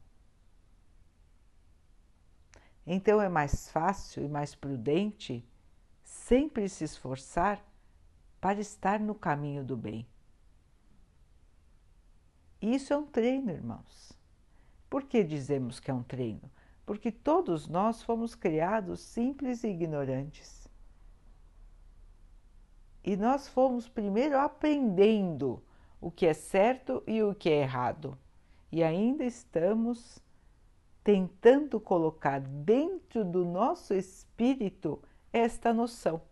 Então 2.86 3.20
é 3.20 3.28
mais 3.28 3.68
fácil 3.70 4.24
e 4.24 4.28
mais 4.28 4.54
prudente 4.54 5.44
sempre 6.06 6.68
se 6.68 6.84
esforçar 6.84 7.60
para 8.40 8.60
estar 8.60 9.00
no 9.00 9.12
caminho 9.12 9.64
do 9.64 9.76
bem. 9.76 10.06
Isso 12.62 12.92
é 12.92 12.96
um 12.96 13.04
treino, 13.04 13.50
irmãos. 13.50 14.12
Por 14.88 15.02
que 15.02 15.24
dizemos 15.24 15.80
que 15.80 15.90
é 15.90 15.94
um 15.94 16.04
treino? 16.04 16.48
Porque 16.86 17.10
todos 17.10 17.66
nós 17.66 18.02
fomos 18.02 18.36
criados 18.36 19.00
simples 19.00 19.64
e 19.64 19.68
ignorantes. 19.68 20.68
E 23.02 23.16
nós 23.16 23.48
fomos 23.48 23.88
primeiro 23.88 24.38
aprendendo 24.38 25.60
o 26.00 26.08
que 26.08 26.24
é 26.24 26.34
certo 26.34 27.02
e 27.04 27.20
o 27.20 27.34
que 27.34 27.50
é 27.50 27.62
errado. 27.62 28.16
E 28.70 28.82
ainda 28.82 29.24
estamos 29.24 30.20
tentando 31.02 31.80
colocar 31.80 32.40
dentro 32.40 33.24
do 33.24 33.44
nosso 33.44 33.92
espírito 33.92 35.02
esta 35.36 35.72
noção, 35.72 36.22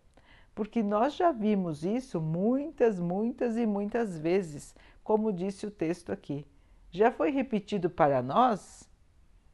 porque 0.53 0.81
nós 0.81 1.15
já 1.15 1.31
vimos 1.31 1.83
isso 1.83 2.19
muitas, 2.21 2.99
muitas 2.99 3.57
e 3.57 3.65
muitas 3.65 4.17
vezes, 4.17 4.75
como 5.03 5.31
disse 5.33 5.65
o 5.65 5.71
texto 5.71 6.11
aqui. 6.11 6.45
Já 6.91 7.11
foi 7.11 7.29
repetido 7.31 7.89
para 7.89 8.21
nós 8.23 8.89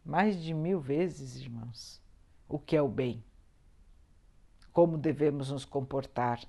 mais 0.05 0.41
de 0.41 0.53
mil 0.53 0.79
vezes, 0.79 1.37
irmãos, 1.37 2.01
o 2.47 2.57
que 2.59 2.75
é 2.75 2.81
o 2.81 2.87
bem. 2.87 3.23
como 4.71 4.97
devemos 4.97 5.51
nos 5.51 5.65
comportar. 5.65 6.39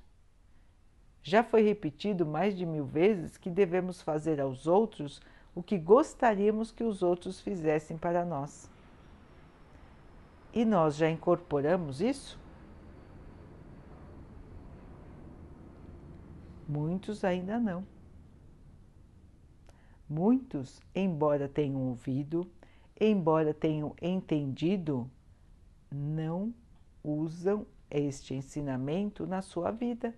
Já 1.22 1.42
foi 1.42 1.62
repetido 1.62 2.24
mais 2.24 2.56
de 2.56 2.64
mil 2.64 2.84
vezes 2.84 3.36
que 3.36 3.50
devemos 3.50 4.00
fazer 4.00 4.40
aos 4.40 4.66
outros 4.66 5.20
o 5.54 5.62
que 5.62 5.78
gostaríamos 5.78 6.70
que 6.70 6.84
os 6.84 7.02
outros 7.02 7.40
fizessem 7.40 7.96
para 7.98 8.24
nós. 8.24 8.70
E 10.52 10.64
nós 10.64 10.96
já 10.96 11.10
incorporamos 11.10 12.00
isso? 12.00 12.38
Muitos 16.72 17.22
ainda 17.22 17.60
não. 17.60 17.86
Muitos, 20.08 20.80
embora 20.94 21.46
tenham 21.46 21.82
ouvido, 21.82 22.50
embora 22.98 23.52
tenham 23.52 23.94
entendido, 24.00 25.10
não 25.90 26.54
usam 27.04 27.66
este 27.90 28.32
ensinamento 28.32 29.26
na 29.26 29.42
sua 29.42 29.70
vida. 29.70 30.16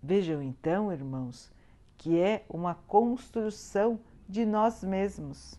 Vejam 0.00 0.40
então, 0.40 0.92
irmãos, 0.92 1.50
que 1.96 2.20
é 2.20 2.46
uma 2.48 2.76
construção 2.76 3.98
de 4.28 4.46
nós 4.46 4.84
mesmos. 4.84 5.58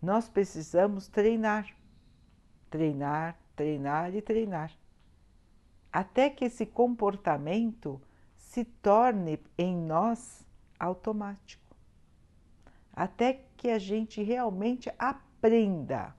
Nós 0.00 0.30
precisamos 0.30 1.08
treinar, 1.08 1.76
treinar, 2.70 3.38
treinar 3.56 4.14
e 4.14 4.22
treinar, 4.22 4.70
até 5.92 6.28
que 6.30 6.44
esse 6.44 6.66
comportamento 6.66 8.00
se 8.36 8.64
torne 8.64 9.40
em 9.56 9.74
nós 9.74 10.46
automático, 10.78 11.74
até 12.92 13.44
que 13.56 13.70
a 13.70 13.78
gente 13.78 14.22
realmente 14.22 14.92
aprenda 14.98 16.14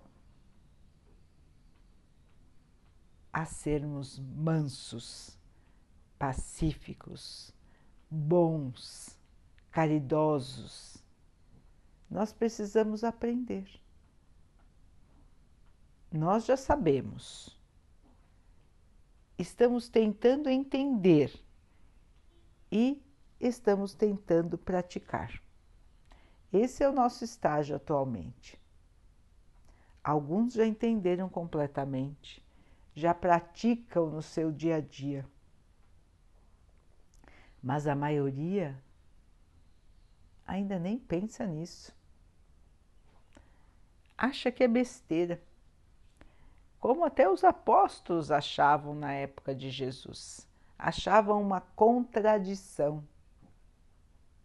a 3.32 3.45
sermos 3.45 4.17
mansos 4.17 5.38
pacíficos, 6.17 7.54
bons, 8.10 9.15
caridosos. 9.69 10.97
Nós 12.10 12.34
precisamos 12.34 13.04
aprender. 13.04 13.67
Nós 16.17 16.45
já 16.45 16.58
sabemos. 16.58 17.56
Estamos 19.38 19.88
tentando 19.88 20.49
entender 20.49 21.32
e 22.71 23.01
estamos 23.39 23.93
tentando 23.93 24.58
praticar. 24.58 25.41
Esse 26.51 26.84
é 26.84 26.89
o 26.89 26.93
nosso 26.93 27.23
estágio 27.23 27.75
atualmente. 27.75 28.60
Alguns 30.03 30.53
já 30.53 30.65
entenderam 30.65 31.30
completamente, 31.30 32.43
já 32.95 33.13
praticam 33.13 34.10
no 34.10 34.21
seu 34.21 34.51
dia 34.51 34.77
a 34.77 34.82
dia 34.82 35.23
mas 37.62 37.86
a 37.86 37.93
maioria 37.93 38.82
ainda 40.45 40.80
nem 40.80 40.97
pensa 40.97 41.45
nisso. 41.45 41.93
Acha 44.17 44.49
que 44.51 44.63
é 44.63 44.67
besteira. 44.67 45.41
Como 46.79 47.03
até 47.03 47.29
os 47.29 47.43
apóstolos 47.43 48.31
achavam 48.31 48.93
na 48.93 49.13
época 49.13 49.55
de 49.55 49.69
Jesus. 49.69 50.47
Achavam 50.77 51.41
uma 51.41 51.61
contradição. 51.61 53.03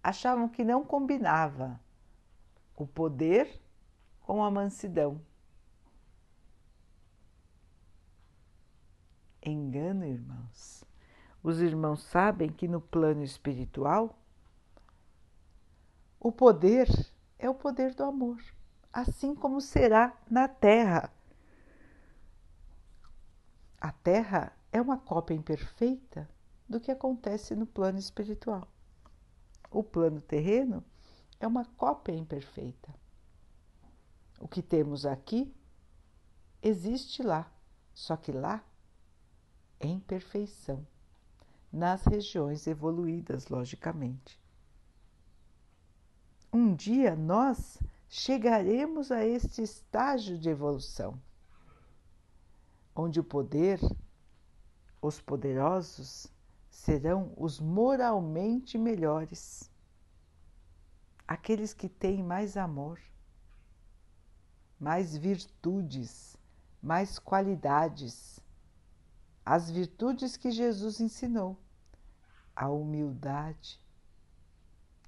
Achavam 0.02 0.48
que 0.48 0.64
não 0.64 0.84
combinava 0.84 1.78
o 2.76 2.86
poder 2.86 3.60
com 4.20 4.42
a 4.42 4.50
mansidão. 4.50 5.20
Engano, 9.44 10.04
irmãos. 10.04 10.84
Os 11.42 11.60
irmãos 11.60 12.02
sabem 12.04 12.50
que 12.50 12.68
no 12.68 12.80
plano 12.80 13.24
espiritual, 13.24 14.16
o 16.20 16.30
poder 16.30 16.88
é 17.36 17.50
o 17.50 17.54
poder 17.54 17.94
do 17.94 18.04
amor, 18.04 18.40
assim 18.92 19.34
como 19.34 19.60
será 19.60 20.16
na 20.30 20.46
Terra. 20.46 21.12
A 23.82 23.90
Terra 23.90 24.56
é 24.70 24.80
uma 24.80 24.96
cópia 24.96 25.34
imperfeita 25.34 26.30
do 26.68 26.78
que 26.78 26.92
acontece 26.92 27.56
no 27.56 27.66
plano 27.66 27.98
espiritual. 27.98 28.68
O 29.72 29.82
plano 29.82 30.20
terreno 30.20 30.84
é 31.40 31.48
uma 31.48 31.64
cópia 31.64 32.12
imperfeita. 32.12 32.94
O 34.38 34.46
que 34.46 34.62
temos 34.62 35.04
aqui 35.04 35.52
existe 36.62 37.24
lá, 37.24 37.52
só 37.92 38.16
que 38.16 38.30
lá 38.30 38.64
é 39.80 39.88
imperfeição 39.88 40.86
nas 41.72 42.04
regiões 42.04 42.68
evoluídas, 42.68 43.48
logicamente. 43.48 44.40
Um 46.52 46.72
dia 46.72 47.16
nós 47.16 47.82
chegaremos 48.08 49.10
a 49.10 49.26
este 49.26 49.60
estágio 49.60 50.38
de 50.38 50.48
evolução, 50.50 51.20
onde 52.94 53.20
o 53.20 53.24
poder, 53.24 53.80
os 55.00 55.20
poderosos, 55.20 56.26
serão 56.70 57.32
os 57.36 57.60
moralmente 57.60 58.76
melhores, 58.78 59.70
aqueles 61.26 61.72
que 61.72 61.88
têm 61.88 62.22
mais 62.22 62.56
amor, 62.56 62.98
mais 64.78 65.16
virtudes, 65.16 66.36
mais 66.82 67.18
qualidades. 67.18 68.40
As 69.44 69.70
virtudes 69.70 70.36
que 70.36 70.50
Jesus 70.50 71.00
ensinou: 71.00 71.56
a 72.54 72.68
humildade, 72.68 73.80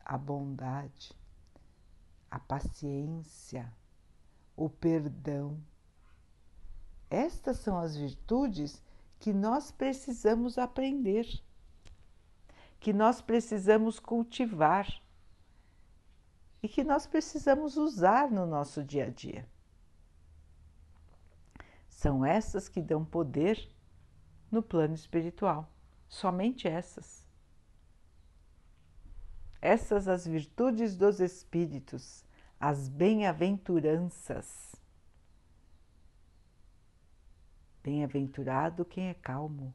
a 0.05 0.17
bondade, 0.19 1.13
a 2.31 2.39
paciência, 2.39 3.73
o 4.57 4.69
perdão. 4.69 5.61
Estas 7.15 7.59
são 7.59 7.79
as 7.79 7.97
virtudes 7.97 8.83
que 9.21 9.33
nós 9.33 9.71
precisamos 9.71 10.59
aprender, 10.59 11.25
que 12.81 12.93
nós 12.93 13.23
precisamos 13.23 14.01
cultivar 14.01 15.01
e 16.61 16.69
que 16.69 16.83
nós 16.83 17.07
precisamos 17.07 17.77
usar 17.77 18.33
no 18.33 18.45
nosso 18.45 18.83
dia 18.83 19.07
a 19.07 19.11
dia. 19.11 19.49
São 21.89 22.25
essas 22.25 22.69
que 22.69 22.83
dão 22.83 23.05
poder 23.05 23.65
no 24.51 24.61
plano 24.61 24.95
espiritual. 24.95 25.71
Somente 26.09 26.67
essas. 26.67 27.25
Essas 29.63 30.09
as 30.09 30.27
virtudes 30.27 30.97
dos 30.97 31.21
espíritos, 31.21 32.25
as 32.59 32.89
bem-aventuranças. 32.89 34.74
Bem-aventurado 37.85 38.83
quem 38.83 39.11
é 39.11 39.15
calmo, 39.15 39.75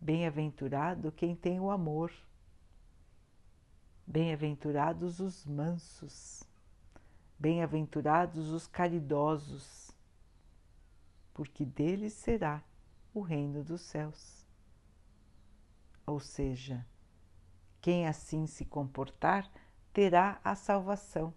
bem-aventurado 0.00 1.12
quem 1.12 1.36
tem 1.36 1.60
o 1.60 1.70
amor. 1.70 2.10
Bem-aventurados 4.06 5.20
os 5.20 5.44
mansos, 5.44 6.44
bem-aventurados 7.38 8.48
os 8.48 8.66
caridosos, 8.66 9.94
porque 11.34 11.66
deles 11.66 12.14
será 12.14 12.64
o 13.12 13.20
reino 13.20 13.62
dos 13.62 13.82
céus. 13.82 14.46
Ou 16.06 16.18
seja, 16.20 16.86
quem 17.82 18.08
assim 18.08 18.46
se 18.46 18.64
comportar 18.64 19.52
terá 19.92 20.40
a 20.42 20.54
salvação, 20.54 21.34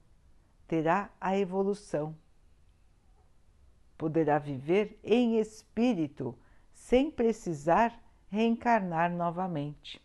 terá 0.66 1.10
a 1.20 1.38
evolução. 1.38 2.16
Poderá 3.98 4.38
viver 4.38 5.00
em 5.04 5.40
espírito 5.40 6.38
sem 6.74 7.10
precisar 7.10 7.98
reencarnar 8.28 9.12
novamente, 9.12 10.02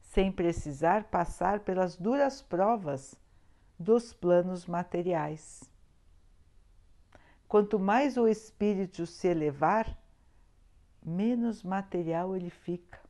sem 0.00 0.30
precisar 0.30 1.04
passar 1.04 1.60
pelas 1.60 1.96
duras 1.96 2.40
provas 2.40 3.14
dos 3.78 4.12
planos 4.12 4.66
materiais. 4.66 5.68
Quanto 7.48 7.78
mais 7.78 8.16
o 8.16 8.28
espírito 8.28 9.06
se 9.06 9.26
elevar, 9.26 9.98
menos 11.02 11.62
material 11.62 12.36
ele 12.36 12.50
fica. 12.50 13.00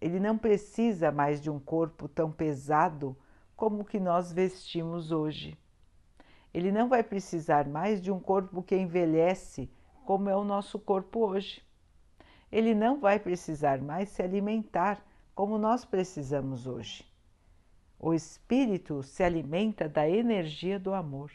Ele 0.00 0.20
não 0.20 0.38
precisa 0.38 1.10
mais 1.10 1.40
de 1.40 1.50
um 1.50 1.58
corpo 1.58 2.08
tão 2.08 2.30
pesado 2.30 3.16
como 3.56 3.80
o 3.80 3.84
que 3.84 3.98
nós 3.98 4.32
vestimos 4.32 5.10
hoje. 5.10 5.58
Ele 6.54 6.70
não 6.70 6.88
vai 6.88 7.02
precisar 7.02 7.66
mais 7.66 8.00
de 8.00 8.12
um 8.12 8.20
corpo 8.20 8.62
que 8.62 8.76
envelhece, 8.76 9.68
como 10.06 10.30
é 10.30 10.36
o 10.36 10.44
nosso 10.44 10.78
corpo 10.78 11.26
hoje. 11.26 11.60
Ele 12.50 12.72
não 12.72 13.00
vai 13.00 13.18
precisar 13.18 13.82
mais 13.82 14.08
se 14.10 14.22
alimentar, 14.22 15.04
como 15.34 15.58
nós 15.58 15.84
precisamos 15.84 16.68
hoje. 16.68 17.04
O 17.98 18.14
espírito 18.14 19.02
se 19.02 19.24
alimenta 19.24 19.88
da 19.88 20.08
energia 20.08 20.78
do 20.78 20.94
amor. 20.94 21.32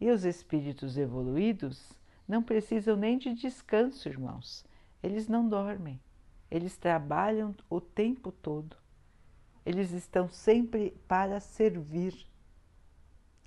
E 0.00 0.10
os 0.10 0.24
espíritos 0.24 0.96
evoluídos 0.96 1.92
não 2.26 2.42
precisam 2.42 2.96
nem 2.96 3.18
de 3.18 3.34
descanso, 3.34 4.08
irmãos. 4.08 4.64
Eles 5.02 5.28
não 5.28 5.46
dormem, 5.46 6.00
eles 6.50 6.78
trabalham 6.78 7.54
o 7.68 7.80
tempo 7.80 8.32
todo. 8.32 8.81
Eles 9.64 9.92
estão 9.92 10.28
sempre 10.28 10.90
para 11.06 11.38
servir 11.38 12.26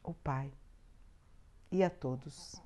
o 0.04 0.14
Pai 0.14 0.52
e 1.72 1.84
a 1.84 1.90
todos. 1.90 2.62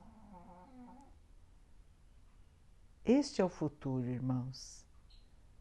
Este 3.04 3.42
é 3.42 3.46
o 3.46 3.50
futuro, 3.50 4.06
irmãos. 4.06 4.86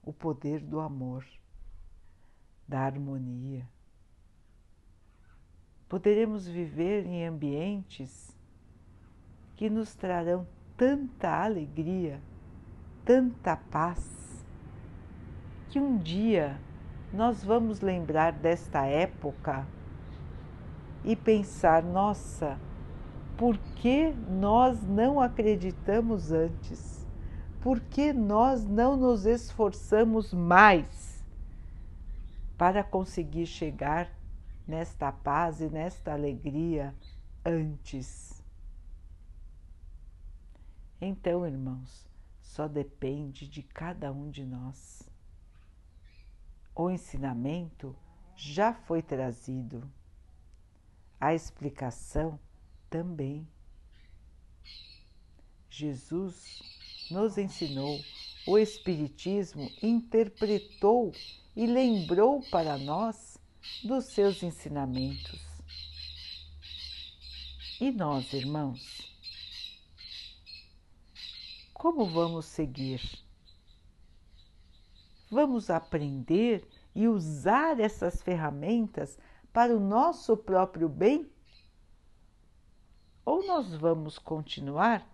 O 0.03 0.12
poder 0.12 0.61
do 0.61 0.81
amor, 0.81 1.27
da 2.66 2.81
harmonia. 2.81 3.66
Poderemos 5.88 6.46
viver 6.46 7.07
em 7.07 7.27
ambientes 7.27 8.37
que 9.57 9.70
nos 9.70 9.94
trarão 9.94 10.46
tanta 10.77 11.42
alegria, 11.42 12.22
tanta 13.05 13.57
paz 13.57 14.07
que 15.70 15.81
um 15.81 15.96
dia 15.96 16.61
nós 17.12 17.42
vamos 17.42 17.81
lembrar 17.81 18.33
desta 18.33 18.85
época 18.85 19.66
e 21.05 21.16
pensar: 21.16 21.83
nossa, 21.83 22.59
por 23.37 23.57
que 23.77 24.12
nós 24.29 24.83
não 24.83 25.21
acreditamos 25.21 26.33
antes? 26.33 27.07
Por 27.61 27.81
que 27.81 28.12
nós 28.12 28.64
não 28.64 28.97
nos 28.97 29.27
esforçamos 29.27 30.33
mais 30.33 31.25
para 32.57 32.85
conseguir 32.85 33.47
chegar 33.47 34.11
nesta 34.66 35.11
paz 35.11 35.61
e 35.61 35.68
nesta 35.68 36.12
alegria 36.12 36.94
antes? 37.44 38.44
Então, 41.01 41.47
irmãos, 41.47 42.09
só 42.40 42.68
depende 42.68 43.49
de 43.49 43.62
cada 43.62 44.12
um 44.12 44.31
de 44.31 44.44
nós 44.44 45.08
o 46.79 46.88
ensinamento 46.88 47.97
já 48.37 48.73
foi 48.73 49.03
trazido, 49.03 49.93
a 51.21 51.35
explicação 51.35 52.38
também. 52.88 53.49
Jesus 55.69 56.62
nos 57.11 57.37
ensinou, 57.37 58.01
o 58.47 58.57
Espiritismo 58.57 59.69
interpretou 59.83 61.12
e 61.57 61.67
lembrou 61.67 62.49
para 62.49 62.79
nós 62.79 63.37
dos 63.83 64.12
seus 64.12 64.41
ensinamentos. 64.45 65.41
E 67.81 67.91
nós, 67.91 68.33
irmãos, 68.33 69.12
como 71.75 72.07
vamos 72.07 72.47
seguir? 72.47 73.28
Vamos 75.31 75.69
aprender 75.69 76.67
e 76.95 77.07
usar 77.07 77.79
essas 77.79 78.23
ferramentas 78.23 79.19
para 79.53 79.77
o 79.77 79.81
nosso 79.81 80.37
próprio 80.37 80.88
bem? 80.88 81.31
Ou 83.25 83.47
nós 83.47 83.75
vamos 83.75 84.19
continuar 84.19 85.07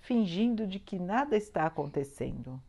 fingindo 0.00 0.66
de 0.66 0.78
que 0.78 0.98
nada 0.98 1.36
está 1.36 1.66
acontecendo? 1.66 2.60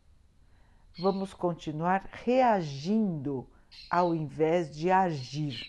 Vamos 0.98 1.34
continuar 1.34 2.08
reagindo 2.10 3.46
ao 3.90 4.14
invés 4.14 4.74
de 4.74 4.90
agir. 4.90 5.60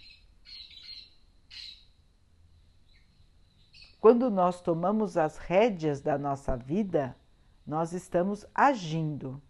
Quando 3.99 4.29
nós 4.29 4.61
tomamos 4.61 5.17
as 5.17 5.37
rédeas 5.37 5.99
da 5.99 6.17
nossa 6.17 6.55
vida, 6.55 7.17
nós 7.65 7.91
estamos 7.91 8.45
agindo. 8.53 9.41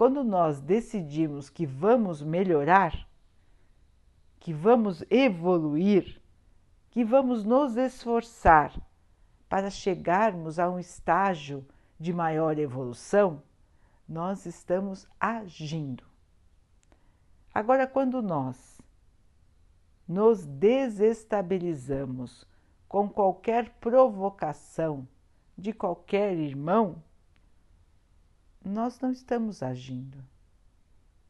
Quando 0.00 0.24
nós 0.24 0.62
decidimos 0.62 1.50
que 1.50 1.66
vamos 1.66 2.22
melhorar, 2.22 3.06
que 4.38 4.50
vamos 4.50 5.04
evoluir, 5.10 6.22
que 6.88 7.04
vamos 7.04 7.44
nos 7.44 7.76
esforçar 7.76 8.74
para 9.46 9.68
chegarmos 9.68 10.58
a 10.58 10.70
um 10.70 10.78
estágio 10.78 11.66
de 11.98 12.14
maior 12.14 12.58
evolução, 12.58 13.42
nós 14.08 14.46
estamos 14.46 15.06
agindo. 15.20 16.02
Agora, 17.52 17.86
quando 17.86 18.22
nós 18.22 18.80
nos 20.08 20.46
desestabilizamos 20.46 22.48
com 22.88 23.06
qualquer 23.06 23.68
provocação 23.78 25.06
de 25.58 25.74
qualquer 25.74 26.38
irmão, 26.38 27.02
nós 28.64 29.00
não 29.00 29.10
estamos 29.10 29.62
agindo, 29.62 30.22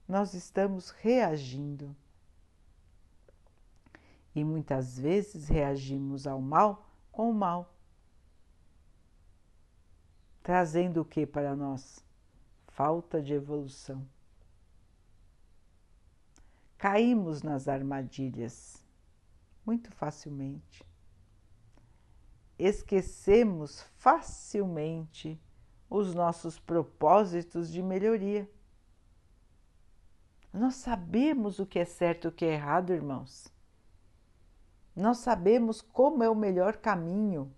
nós 0.06 0.34
estamos 0.34 0.90
reagindo. 0.90 1.96
E 4.34 4.44
muitas 4.44 4.98
vezes 4.98 5.48
reagimos 5.48 6.26
ao 6.26 6.40
mal 6.40 6.88
com 7.10 7.30
o 7.30 7.34
mal, 7.34 7.74
trazendo 10.42 11.00
o 11.00 11.04
que 11.04 11.26
para 11.26 11.56
nós? 11.56 12.04
Falta 12.68 13.20
de 13.20 13.32
evolução. 13.32 14.06
Caímos 16.78 17.42
nas 17.42 17.68
armadilhas 17.68 18.82
muito 19.66 19.90
facilmente. 19.92 20.84
Esquecemos 22.58 23.82
facilmente 23.96 25.40
os 25.90 26.14
nossos 26.14 26.58
propósitos 26.58 27.70
de 27.70 27.82
melhoria. 27.82 28.48
Nós 30.52 30.76
sabemos 30.76 31.58
o 31.58 31.66
que 31.66 31.80
é 31.80 31.84
certo 31.84 32.26
e 32.26 32.28
o 32.28 32.32
que 32.32 32.44
é 32.44 32.54
errado, 32.54 32.92
irmãos. 32.92 33.52
Nós 34.94 35.18
sabemos 35.18 35.82
como 35.82 36.22
é 36.22 36.30
o 36.30 36.34
melhor 36.34 36.76
caminho. 36.76 37.52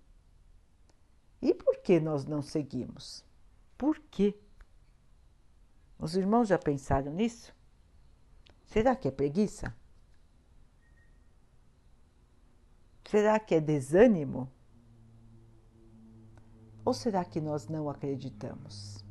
E 1.40 1.52
por 1.52 1.78
que 1.78 2.00
nós 2.00 2.24
não 2.24 2.40
seguimos? 2.40 3.24
Por 3.76 3.98
quê? 3.98 4.38
Os 5.98 6.16
irmãos 6.16 6.48
já 6.48 6.58
pensaram 6.58 7.12
nisso? 7.12 7.54
Será 8.64 8.96
que 8.96 9.08
é 9.08 9.10
preguiça? 9.10 9.74
Será 13.04 13.38
que 13.38 13.54
é 13.54 13.60
desânimo? 13.60 14.50
Ou 16.84 16.92
será 16.92 17.24
que 17.24 17.40
nós 17.40 17.68
não 17.68 17.88
acreditamos? 17.88 19.04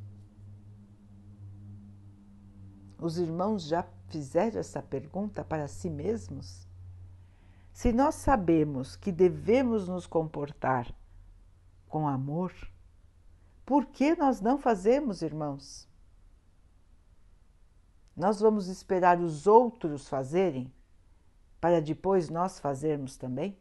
Os 2.99 3.17
irmãos 3.17 3.63
já 3.63 3.83
fizeram 4.07 4.59
essa 4.59 4.81
pergunta 4.81 5.43
para 5.43 5.67
si 5.67 5.89
mesmos? 5.89 6.67
Se 7.73 7.91
nós 7.91 8.15
sabemos 8.15 8.95
que 8.95 9.11
devemos 9.11 9.87
nos 9.87 10.05
comportar 10.05 10.93
com 11.87 12.07
amor, 12.07 12.53
por 13.65 13.85
que 13.85 14.15
nós 14.15 14.41
não 14.41 14.57
fazemos, 14.57 15.21
irmãos? 15.21 15.87
Nós 18.15 18.39
vamos 18.39 18.67
esperar 18.67 19.19
os 19.19 19.47
outros 19.47 20.07
fazerem 20.07 20.71
para 21.59 21.81
depois 21.81 22.29
nós 22.29 22.59
fazermos 22.59 23.15
também? 23.17 23.57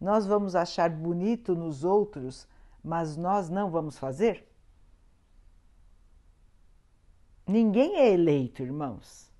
Nós 0.00 0.26
vamos 0.26 0.54
achar 0.54 0.90
bonito 0.90 1.54
nos 1.54 1.82
outros 1.82 2.46
mas 2.82 3.16
nós 3.16 3.48
não 3.48 3.70
vamos 3.70 3.98
fazer? 3.98 4.46
Ninguém 7.46 7.96
é 7.96 8.12
eleito, 8.12 8.62
irmãos. 8.62 9.30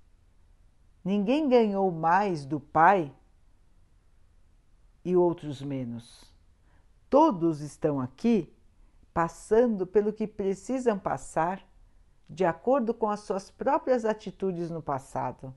Ninguém 1.03 1.47
ganhou 1.47 1.89
mais 1.91 2.45
do 2.45 2.59
Pai 2.59 3.11
e 5.03 5.15
outros 5.15 5.61
menos. 5.61 6.23
Todos 7.09 7.61
estão 7.61 7.99
aqui 7.99 8.53
passando 9.13 9.87
pelo 9.87 10.13
que 10.13 10.27
precisam 10.27 10.97
passar 10.99 11.65
de 12.29 12.45
acordo 12.45 12.93
com 12.93 13.09
as 13.09 13.21
suas 13.21 13.49
próprias 13.49 14.05
atitudes 14.05 14.69
no 14.69 14.81
passado. 14.81 15.53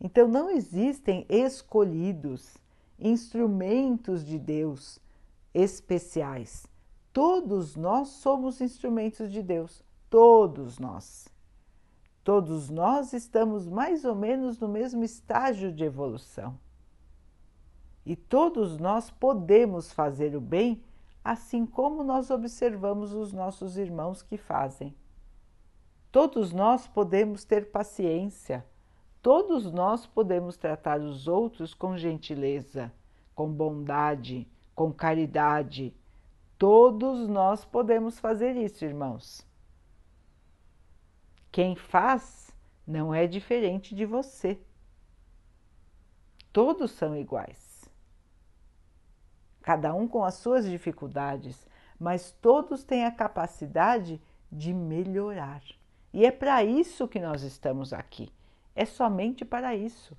Então 0.00 0.28
não 0.28 0.50
existem 0.50 1.26
escolhidos, 1.28 2.56
instrumentos 2.98 4.24
de 4.24 4.38
Deus 4.38 5.00
especiais. 5.56 6.66
Todos 7.12 7.76
nós 7.76 8.08
somos 8.08 8.60
instrumentos 8.60 9.32
de 9.32 9.42
Deus, 9.42 9.82
todos 10.10 10.78
nós. 10.78 11.28
Todos 12.22 12.68
nós 12.68 13.12
estamos 13.12 13.66
mais 13.66 14.04
ou 14.04 14.14
menos 14.14 14.58
no 14.58 14.68
mesmo 14.68 15.02
estágio 15.02 15.72
de 15.72 15.84
evolução. 15.84 16.58
E 18.04 18.14
todos 18.14 18.76
nós 18.78 19.10
podemos 19.10 19.92
fazer 19.92 20.36
o 20.36 20.40
bem, 20.40 20.84
assim 21.24 21.64
como 21.64 22.04
nós 22.04 22.30
observamos 22.30 23.14
os 23.14 23.32
nossos 23.32 23.78
irmãos 23.78 24.22
que 24.22 24.36
fazem. 24.36 24.94
Todos 26.12 26.52
nós 26.52 26.86
podemos 26.86 27.44
ter 27.44 27.70
paciência, 27.70 28.64
todos 29.22 29.72
nós 29.72 30.06
podemos 30.06 30.56
tratar 30.56 31.00
os 31.00 31.26
outros 31.26 31.72
com 31.72 31.96
gentileza 31.96 32.92
com 33.36 33.52
bondade, 33.52 34.48
com 34.76 34.92
caridade. 34.92 35.92
Todos 36.58 37.26
nós 37.28 37.64
podemos 37.64 38.20
fazer 38.20 38.54
isso, 38.56 38.84
irmãos. 38.84 39.44
Quem 41.50 41.74
faz 41.74 42.54
não 42.86 43.14
é 43.14 43.26
diferente 43.26 43.94
de 43.94 44.04
você. 44.04 44.60
Todos 46.52 46.90
são 46.92 47.16
iguais. 47.16 47.90
Cada 49.62 49.92
um 49.94 50.06
com 50.06 50.22
as 50.22 50.34
suas 50.34 50.66
dificuldades, 50.66 51.66
mas 51.98 52.30
todos 52.30 52.84
têm 52.84 53.04
a 53.04 53.10
capacidade 53.10 54.20
de 54.52 54.72
melhorar. 54.72 55.62
E 56.12 56.24
é 56.24 56.30
para 56.30 56.62
isso 56.62 57.08
que 57.08 57.18
nós 57.18 57.42
estamos 57.42 57.92
aqui. 57.92 58.30
É 58.74 58.84
somente 58.84 59.44
para 59.44 59.74
isso, 59.74 60.16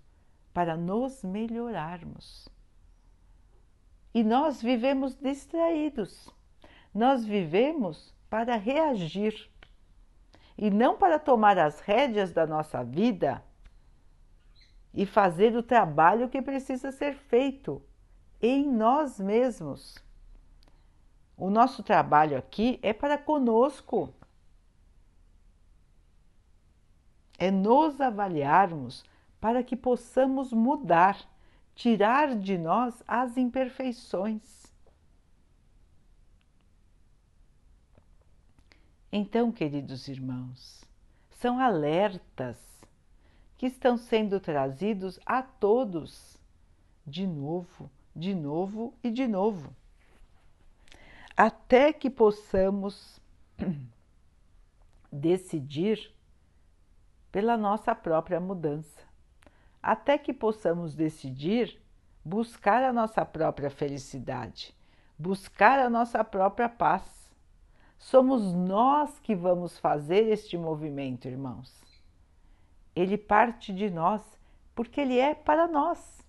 para 0.54 0.76
nos 0.76 1.24
melhorarmos. 1.24 2.57
E 4.18 4.24
nós 4.24 4.60
vivemos 4.60 5.14
distraídos. 5.14 6.28
Nós 6.92 7.24
vivemos 7.24 8.16
para 8.28 8.56
reagir 8.56 9.48
e 10.58 10.72
não 10.72 10.98
para 10.98 11.20
tomar 11.20 11.60
as 11.60 11.82
rédeas 11.82 12.32
da 12.32 12.48
nossa 12.48 12.84
vida 12.84 13.44
e 14.92 15.06
fazer 15.06 15.56
o 15.56 15.62
trabalho 15.62 16.30
que 16.30 16.42
precisa 16.42 16.92
ser 16.92 17.14
feito 17.14 17.80
em 18.42 18.68
nós 18.68 19.20
mesmos. 19.20 20.04
O 21.38 21.52
nosso 21.52 21.84
trabalho 21.84 22.40
aqui 22.40 22.80
é 22.82 22.94
para 22.94 23.20
conosco. 23.20 24.12
É 27.38 27.52
nos 27.52 28.02
avaliarmos 28.02 29.06
para 29.40 29.62
que 29.62 29.76
possamos 29.76 30.52
mudar 30.52 31.37
tirar 31.78 32.36
de 32.36 32.58
nós 32.58 33.04
as 33.08 33.38
imperfeições. 33.38 34.66
Então, 39.12 39.52
queridos 39.52 40.08
irmãos, 40.08 40.84
são 41.30 41.60
alertas 41.60 42.58
que 43.58 43.68
estão 43.68 43.96
sendo 43.96 44.40
trazidos 44.40 45.20
a 45.24 45.44
todos, 45.44 46.36
de 47.06 47.28
novo, 47.28 47.90
de 48.16 48.34
novo 48.34 48.94
e 49.04 49.12
de 49.12 49.28
novo, 49.28 49.72
até 51.36 51.94
que 51.94 52.10
possamos 52.10 53.22
decidir 55.12 56.12
pela 57.32 57.56
nossa 57.56 57.94
própria 57.94 58.40
mudança 58.40 59.07
até 59.88 60.18
que 60.18 60.34
possamos 60.34 60.94
decidir 60.94 61.82
buscar 62.22 62.84
a 62.84 62.92
nossa 62.92 63.24
própria 63.26 63.70
felicidade, 63.70 64.76
buscar 65.18 65.80
a 65.80 65.90
nossa 65.90 66.26
própria 66.26 66.68
paz. 66.68 67.34
Somos 67.98 68.54
nós 68.54 69.18
que 69.22 69.34
vamos 69.34 69.80
fazer 69.80 70.28
este 70.28 70.58
movimento, 70.58 71.30
irmãos. 71.30 71.82
Ele 72.94 73.18
parte 73.18 73.74
de 73.74 73.90
nós 73.90 74.22
porque 74.76 75.00
ele 75.00 75.18
é 75.18 75.34
para 75.34 75.70
nós. 75.70 76.22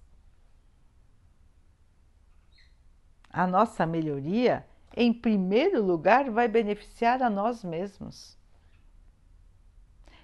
A 3.29 3.45
nossa 3.45 3.85
melhoria, 3.85 4.65
em 4.97 5.13
primeiro 5.13 5.83
lugar, 5.83 6.31
vai 6.31 6.47
beneficiar 6.47 7.21
a 7.25 7.29
nós 7.29 7.65
mesmos. 7.65 8.39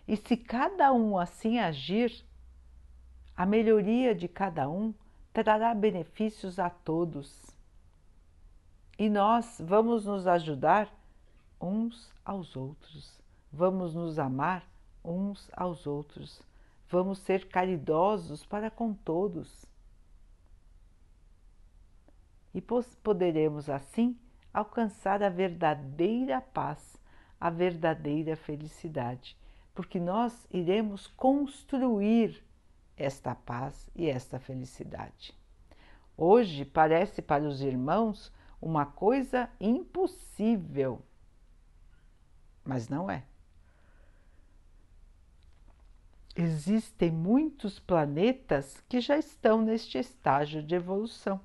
E 0.07 0.17
se 0.17 0.37
cada 0.37 0.93
um 0.93 1.19
assim 1.19 1.59
agir, 1.59 2.25
a 3.37 3.45
melhoria 3.45 4.15
de 4.15 4.29
cada 4.29 4.69
um 4.69 4.95
trará 5.33 5.75
benefícios 5.75 6.59
a 6.59 6.71
todos. 6.71 7.45
E 8.97 9.09
nós 9.09 9.61
vamos 9.61 10.05
nos 10.05 10.27
ajudar 10.27 10.89
uns 11.61 12.13
aos 12.25 12.55
outros, 12.55 13.19
vamos 13.53 13.95
nos 13.95 14.19
amar 14.19 14.65
uns 15.05 15.51
aos 15.53 15.87
outros, 15.87 16.41
vamos 16.89 17.19
ser 17.19 17.49
caridosos 17.49 18.45
para 18.47 18.71
com 18.71 18.95
todos. 18.95 19.65
E 22.55 22.63
poderemos 23.03 23.69
assim 23.69 24.17
alcançar 24.53 25.25
a 25.25 25.29
verdadeira 25.29 26.41
paz, 26.41 26.97
a 27.41 27.51
verdadeira 27.51 28.37
felicidade, 28.37 29.37
porque 29.75 29.99
nós 29.99 30.47
iremos 30.53 31.09
construir 31.09 32.41
esta 32.97 33.35
paz 33.35 33.89
e 33.95 34.09
esta 34.09 34.39
felicidade. 34.39 35.35
Hoje 36.17 36.65
parece 36.65 37.21
para 37.21 37.45
os 37.45 37.61
irmãos 37.61 38.33
uma 38.61 38.87
coisa 38.87 39.49
impossível, 39.61 41.03
mas 42.65 42.89
não 42.89 43.11
é. 43.11 43.25
Existem 46.37 47.11
muitos 47.11 47.79
planetas 47.79 48.83
que 48.89 49.01
já 49.01 49.17
estão 49.17 49.63
neste 49.63 49.99
estágio 49.99 50.63
de 50.63 50.75
evolução, 50.75 51.41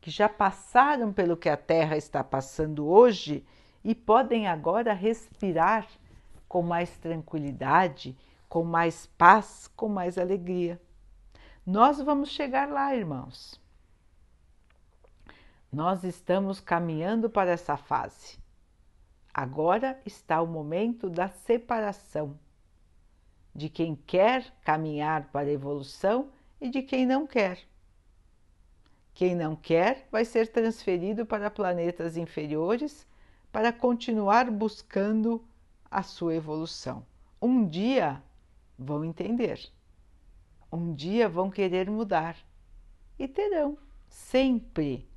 que 0.00 0.10
já 0.10 0.28
passaram 0.28 1.12
pelo 1.12 1.36
que 1.36 1.48
a 1.48 1.56
Terra 1.56 1.96
está 1.96 2.22
passando 2.22 2.86
hoje 2.86 3.46
e 3.84 3.94
podem 3.94 4.46
agora 4.46 4.92
respirar 4.92 5.88
com 6.48 6.62
mais 6.62 6.98
tranquilidade 6.98 8.16
com 8.52 8.64
mais 8.64 9.06
paz, 9.06 9.66
com 9.74 9.88
mais 9.88 10.18
alegria. 10.18 10.78
Nós 11.64 12.02
vamos 12.02 12.28
chegar 12.28 12.68
lá, 12.68 12.94
irmãos. 12.94 13.58
Nós 15.72 16.04
estamos 16.04 16.60
caminhando 16.60 17.30
para 17.30 17.50
essa 17.50 17.78
fase. 17.78 18.38
Agora 19.32 19.98
está 20.04 20.42
o 20.42 20.46
momento 20.46 21.08
da 21.08 21.30
separação 21.30 22.38
de 23.54 23.70
quem 23.70 23.96
quer 23.96 24.52
caminhar 24.60 25.30
para 25.32 25.48
a 25.48 25.52
evolução 25.52 26.28
e 26.60 26.68
de 26.68 26.82
quem 26.82 27.06
não 27.06 27.26
quer. 27.26 27.58
Quem 29.14 29.34
não 29.34 29.56
quer 29.56 30.06
vai 30.12 30.26
ser 30.26 30.48
transferido 30.48 31.24
para 31.24 31.50
planetas 31.50 32.18
inferiores 32.18 33.06
para 33.50 33.72
continuar 33.72 34.50
buscando 34.50 35.42
a 35.90 36.02
sua 36.02 36.34
evolução. 36.34 37.02
Um 37.40 37.66
dia 37.66 38.22
vão 38.78 39.04
entender. 39.04 39.70
Um 40.70 40.94
dia 40.94 41.28
vão 41.28 41.50
querer 41.50 41.90
mudar 41.90 42.36
e 43.18 43.28
terão 43.28 43.76
sempre 44.08 45.08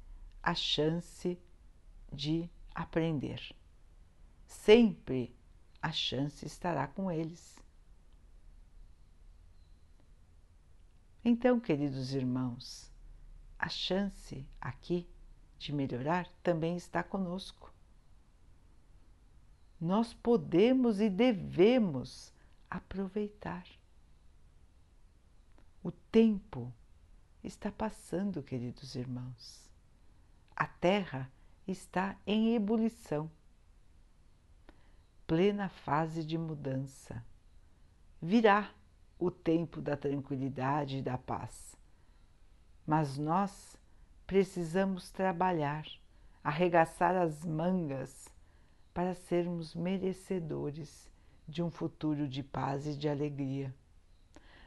a 0.42 0.54
chance 0.54 1.40
de 2.12 2.50
aprender. 2.74 3.56
Sempre 4.46 5.36
a 5.82 5.92
chance 5.92 6.46
estará 6.46 6.88
com 6.88 7.12
eles. 7.12 7.56
Então, 11.24 11.60
queridos 11.60 12.14
irmãos, 12.14 12.92
a 13.58 13.68
chance 13.68 14.46
aqui 14.62 15.08
de 15.58 15.74
melhorar 15.74 16.28
também 16.44 16.76
está 16.76 17.02
conosco. 17.02 17.74
Nós 19.82 20.14
podemos 20.14 21.02
e 21.02 21.10
devemos 21.10 22.32
aproveitar. 22.76 23.66
O 25.84 25.92
tempo 25.92 26.74
está 27.44 27.72
passando, 27.72 28.44
queridos 28.44 28.96
irmãos. 28.96 29.72
A 30.56 30.66
Terra 30.66 31.32
está 31.68 32.18
em 32.26 32.56
ebulição, 32.56 33.30
plena 35.28 35.70
fase 35.70 36.24
de 36.24 36.38
mudança. 36.38 37.24
Virá 38.22 38.74
o 39.20 39.30
tempo 39.30 39.82
da 39.82 39.96
tranquilidade 39.96 40.98
e 40.98 41.02
da 41.02 41.18
paz. 41.18 41.76
Mas 42.86 43.18
nós 43.18 43.78
precisamos 44.26 45.12
trabalhar, 45.12 45.86
arregaçar 46.44 47.16
as 47.16 47.46
mangas 47.46 48.28
para 48.94 49.14
sermos 49.14 49.76
merecedores 49.76 51.10
de 51.48 51.62
um 51.62 51.70
futuro 51.70 52.28
de 52.28 52.42
paz 52.44 52.88
e 52.88 52.96
de 52.96 53.08
alegria. 53.08 53.74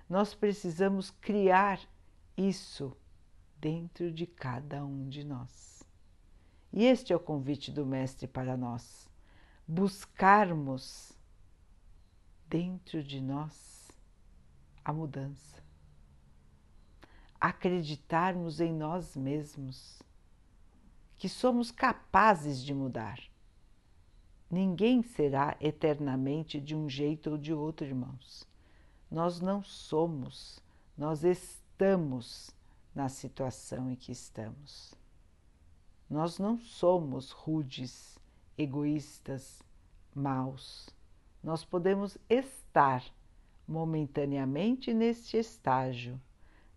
Nós 0.08 0.34
precisamos 0.34 1.10
criar 1.10 1.80
isso 2.36 2.96
dentro 3.60 4.12
de 4.12 4.26
cada 4.26 4.84
um 4.84 5.08
de 5.08 5.24
nós. 5.24 5.82
E 6.72 6.84
este 6.84 7.12
é 7.12 7.16
o 7.16 7.20
convite 7.20 7.72
do 7.72 7.84
Mestre 7.84 8.26
para 8.26 8.56
nós: 8.56 9.08
buscarmos 9.66 11.12
dentro 12.48 13.02
de 13.02 13.20
nós 13.20 13.90
a 14.84 14.92
mudança, 14.92 15.62
acreditarmos 17.40 18.60
em 18.60 18.72
nós 18.72 19.16
mesmos, 19.16 20.02
que 21.18 21.28
somos 21.28 21.70
capazes 21.70 22.62
de 22.62 22.72
mudar 22.72 23.18
Ninguém 24.50 25.02
será 25.02 25.56
eternamente 25.60 26.58
de 26.58 26.74
um 26.74 26.88
jeito 26.88 27.30
ou 27.32 27.38
de 27.38 27.52
outro, 27.52 27.86
irmãos. 27.86 28.48
Nós 29.10 29.40
não 29.40 29.62
somos, 29.62 30.58
nós 30.96 31.22
estamos 31.22 32.50
na 32.94 33.08
situação 33.08 33.90
em 33.90 33.94
que 33.94 34.10
estamos. 34.10 34.94
Nós 36.08 36.38
não 36.38 36.58
somos 36.58 37.30
rudes, 37.30 38.18
egoístas, 38.56 39.62
maus. 40.14 40.88
Nós 41.42 41.64
podemos 41.64 42.16
estar 42.28 43.04
momentaneamente 43.66 44.94
neste 44.94 45.36
estágio, 45.36 46.18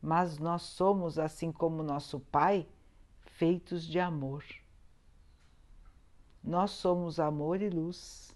mas 0.01 0.37
nós 0.37 0.63
somos, 0.63 1.17
assim 1.17 1.51
como 1.51 1.81
nosso 1.81 2.19
Pai, 2.19 2.67
feitos 3.21 3.85
de 3.85 3.99
amor. 3.99 4.43
Nós 6.43 6.71
somos 6.71 7.19
amor 7.19 7.61
e 7.61 7.69
luz. 7.69 8.35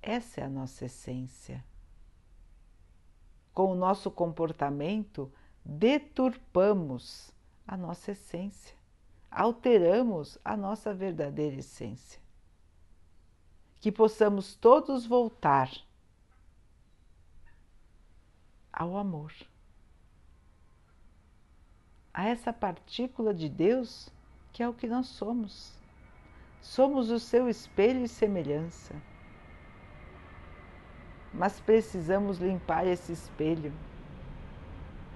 Essa 0.00 0.40
é 0.40 0.44
a 0.44 0.50
nossa 0.50 0.84
essência. 0.84 1.64
Com 3.54 3.72
o 3.72 3.74
nosso 3.74 4.10
comportamento, 4.10 5.32
deturpamos 5.64 7.32
a 7.66 7.76
nossa 7.76 8.12
essência, 8.12 8.76
alteramos 9.30 10.38
a 10.44 10.56
nossa 10.56 10.92
verdadeira 10.92 11.56
essência. 11.56 12.20
Que 13.80 13.92
possamos 13.92 14.54
todos 14.54 15.06
voltar 15.06 15.70
ao 18.72 18.96
amor, 18.96 19.32
a 22.14 22.26
essa 22.26 22.52
partícula 22.52 23.34
de 23.34 23.48
Deus 23.48 24.10
que 24.52 24.62
é 24.62 24.68
o 24.68 24.74
que 24.74 24.86
nós 24.86 25.06
somos. 25.06 25.81
Somos 26.62 27.10
o 27.10 27.18
seu 27.18 27.48
espelho 27.48 28.04
e 28.04 28.08
semelhança. 28.08 28.94
Mas 31.34 31.60
precisamos 31.60 32.38
limpar 32.38 32.86
esse 32.86 33.12
espelho 33.12 33.72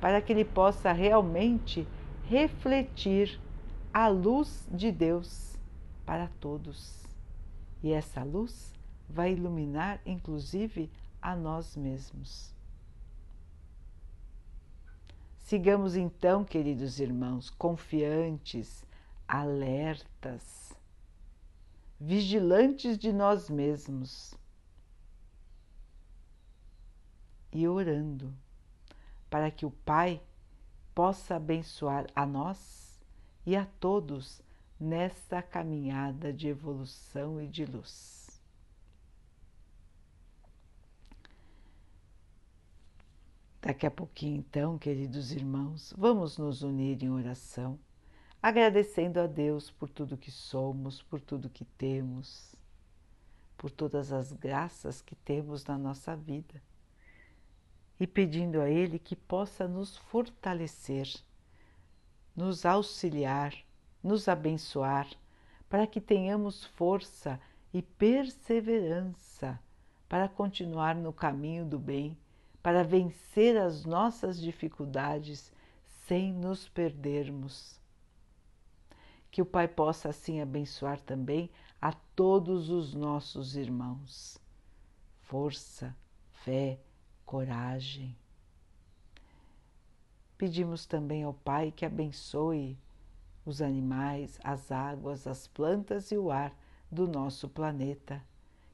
para 0.00 0.20
que 0.20 0.32
ele 0.32 0.44
possa 0.44 0.92
realmente 0.92 1.86
refletir 2.24 3.40
a 3.94 4.08
luz 4.08 4.66
de 4.70 4.90
Deus 4.90 5.56
para 6.04 6.28
todos. 6.40 7.06
E 7.82 7.92
essa 7.92 8.24
luz 8.24 8.74
vai 9.08 9.32
iluminar 9.32 10.00
inclusive 10.04 10.90
a 11.22 11.36
nós 11.36 11.76
mesmos. 11.76 12.52
Sigamos 15.38 15.94
então, 15.94 16.44
queridos 16.44 16.98
irmãos, 16.98 17.50
confiantes, 17.50 18.84
alertas, 19.28 20.65
vigilantes 21.98 22.98
de 22.98 23.12
nós 23.12 23.48
mesmos 23.48 24.34
e 27.52 27.66
orando 27.66 28.34
para 29.30 29.50
que 29.50 29.64
o 29.64 29.70
Pai 29.70 30.22
possa 30.94 31.36
abençoar 31.36 32.06
a 32.14 32.26
nós 32.26 33.00
e 33.44 33.56
a 33.56 33.66
todos 33.80 34.42
nesta 34.78 35.42
caminhada 35.42 36.32
de 36.32 36.48
evolução 36.48 37.40
e 37.40 37.46
de 37.46 37.64
luz. 37.64 38.40
Daqui 43.60 43.84
a 43.84 43.90
pouquinho, 43.90 44.38
então, 44.38 44.78
queridos 44.78 45.32
irmãos, 45.32 45.92
vamos 45.98 46.38
nos 46.38 46.62
unir 46.62 47.02
em 47.02 47.10
oração, 47.10 47.78
agradecendo 48.46 49.18
a 49.18 49.26
Deus 49.26 49.72
por 49.72 49.90
tudo 49.90 50.16
que 50.16 50.30
somos, 50.30 51.02
por 51.02 51.20
tudo 51.20 51.50
que 51.50 51.64
temos, 51.64 52.54
por 53.58 53.72
todas 53.72 54.12
as 54.12 54.30
graças 54.30 55.02
que 55.02 55.16
temos 55.16 55.64
na 55.64 55.76
nossa 55.76 56.14
vida 56.14 56.62
e 57.98 58.06
pedindo 58.06 58.60
a 58.60 58.70
Ele 58.70 59.00
que 59.00 59.16
possa 59.16 59.66
nos 59.66 59.96
fortalecer, 59.96 61.12
nos 62.36 62.64
auxiliar, 62.64 63.52
nos 64.00 64.28
abençoar, 64.28 65.08
para 65.68 65.84
que 65.84 66.00
tenhamos 66.00 66.64
força 66.64 67.40
e 67.74 67.82
perseverança 67.82 69.58
para 70.08 70.28
continuar 70.28 70.94
no 70.94 71.12
caminho 71.12 71.64
do 71.64 71.80
bem 71.80 72.16
para 72.62 72.84
vencer 72.84 73.56
as 73.56 73.84
nossas 73.84 74.40
dificuldades 74.40 75.52
sem 76.06 76.32
nos 76.32 76.68
perdermos. 76.68 77.84
Que 79.36 79.42
o 79.42 79.44
Pai 79.44 79.68
possa 79.68 80.08
assim 80.08 80.40
abençoar 80.40 80.98
também 80.98 81.50
a 81.78 81.92
todos 81.92 82.70
os 82.70 82.94
nossos 82.94 83.54
irmãos. 83.54 84.40
Força, 85.20 85.94
fé, 86.42 86.80
coragem. 87.26 88.16
Pedimos 90.38 90.86
também 90.86 91.22
ao 91.22 91.34
Pai 91.34 91.70
que 91.70 91.84
abençoe 91.84 92.78
os 93.44 93.60
animais, 93.60 94.40
as 94.42 94.72
águas, 94.72 95.26
as 95.26 95.46
plantas 95.46 96.10
e 96.10 96.16
o 96.16 96.30
ar 96.30 96.56
do 96.90 97.06
nosso 97.06 97.46
planeta. 97.46 98.24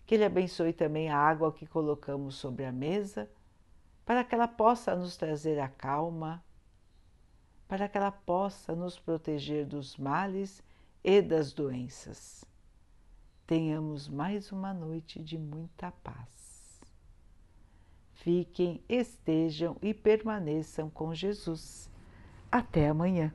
Que 0.07 0.15
Ele 0.15 0.27
abençoe 0.27 0.73
também 0.73 1.11
a 1.11 1.19
água 1.19 1.53
que 1.53 1.67
colocamos 1.67 2.37
sobre 2.37 2.65
a 2.65 2.71
mesa 2.71 3.29
para 4.07 4.23
que 4.23 4.33
ela 4.33 4.47
possa 4.47 4.95
nos 4.95 5.17
trazer 5.17 5.59
a 5.59 5.67
calma, 5.67 6.41
para 7.73 7.89
que 7.89 7.97
ela 7.97 8.13
possa 8.13 8.77
nos 8.77 8.99
proteger 8.99 9.65
dos 9.65 9.97
males 9.97 10.63
e 11.03 11.23
das 11.23 11.55
doenças. 11.55 12.45
Tenhamos 13.47 14.11
mais 14.11 14.53
uma 14.53 14.75
noite 14.75 15.19
de 15.19 15.39
muita 15.39 15.91
paz. 15.91 16.79
Fiquem, 18.13 18.85
estejam 18.87 19.79
e 19.81 19.95
permaneçam 19.95 20.91
com 20.91 21.15
Jesus. 21.15 21.89
Até 22.51 22.91
amanhã. 22.91 23.33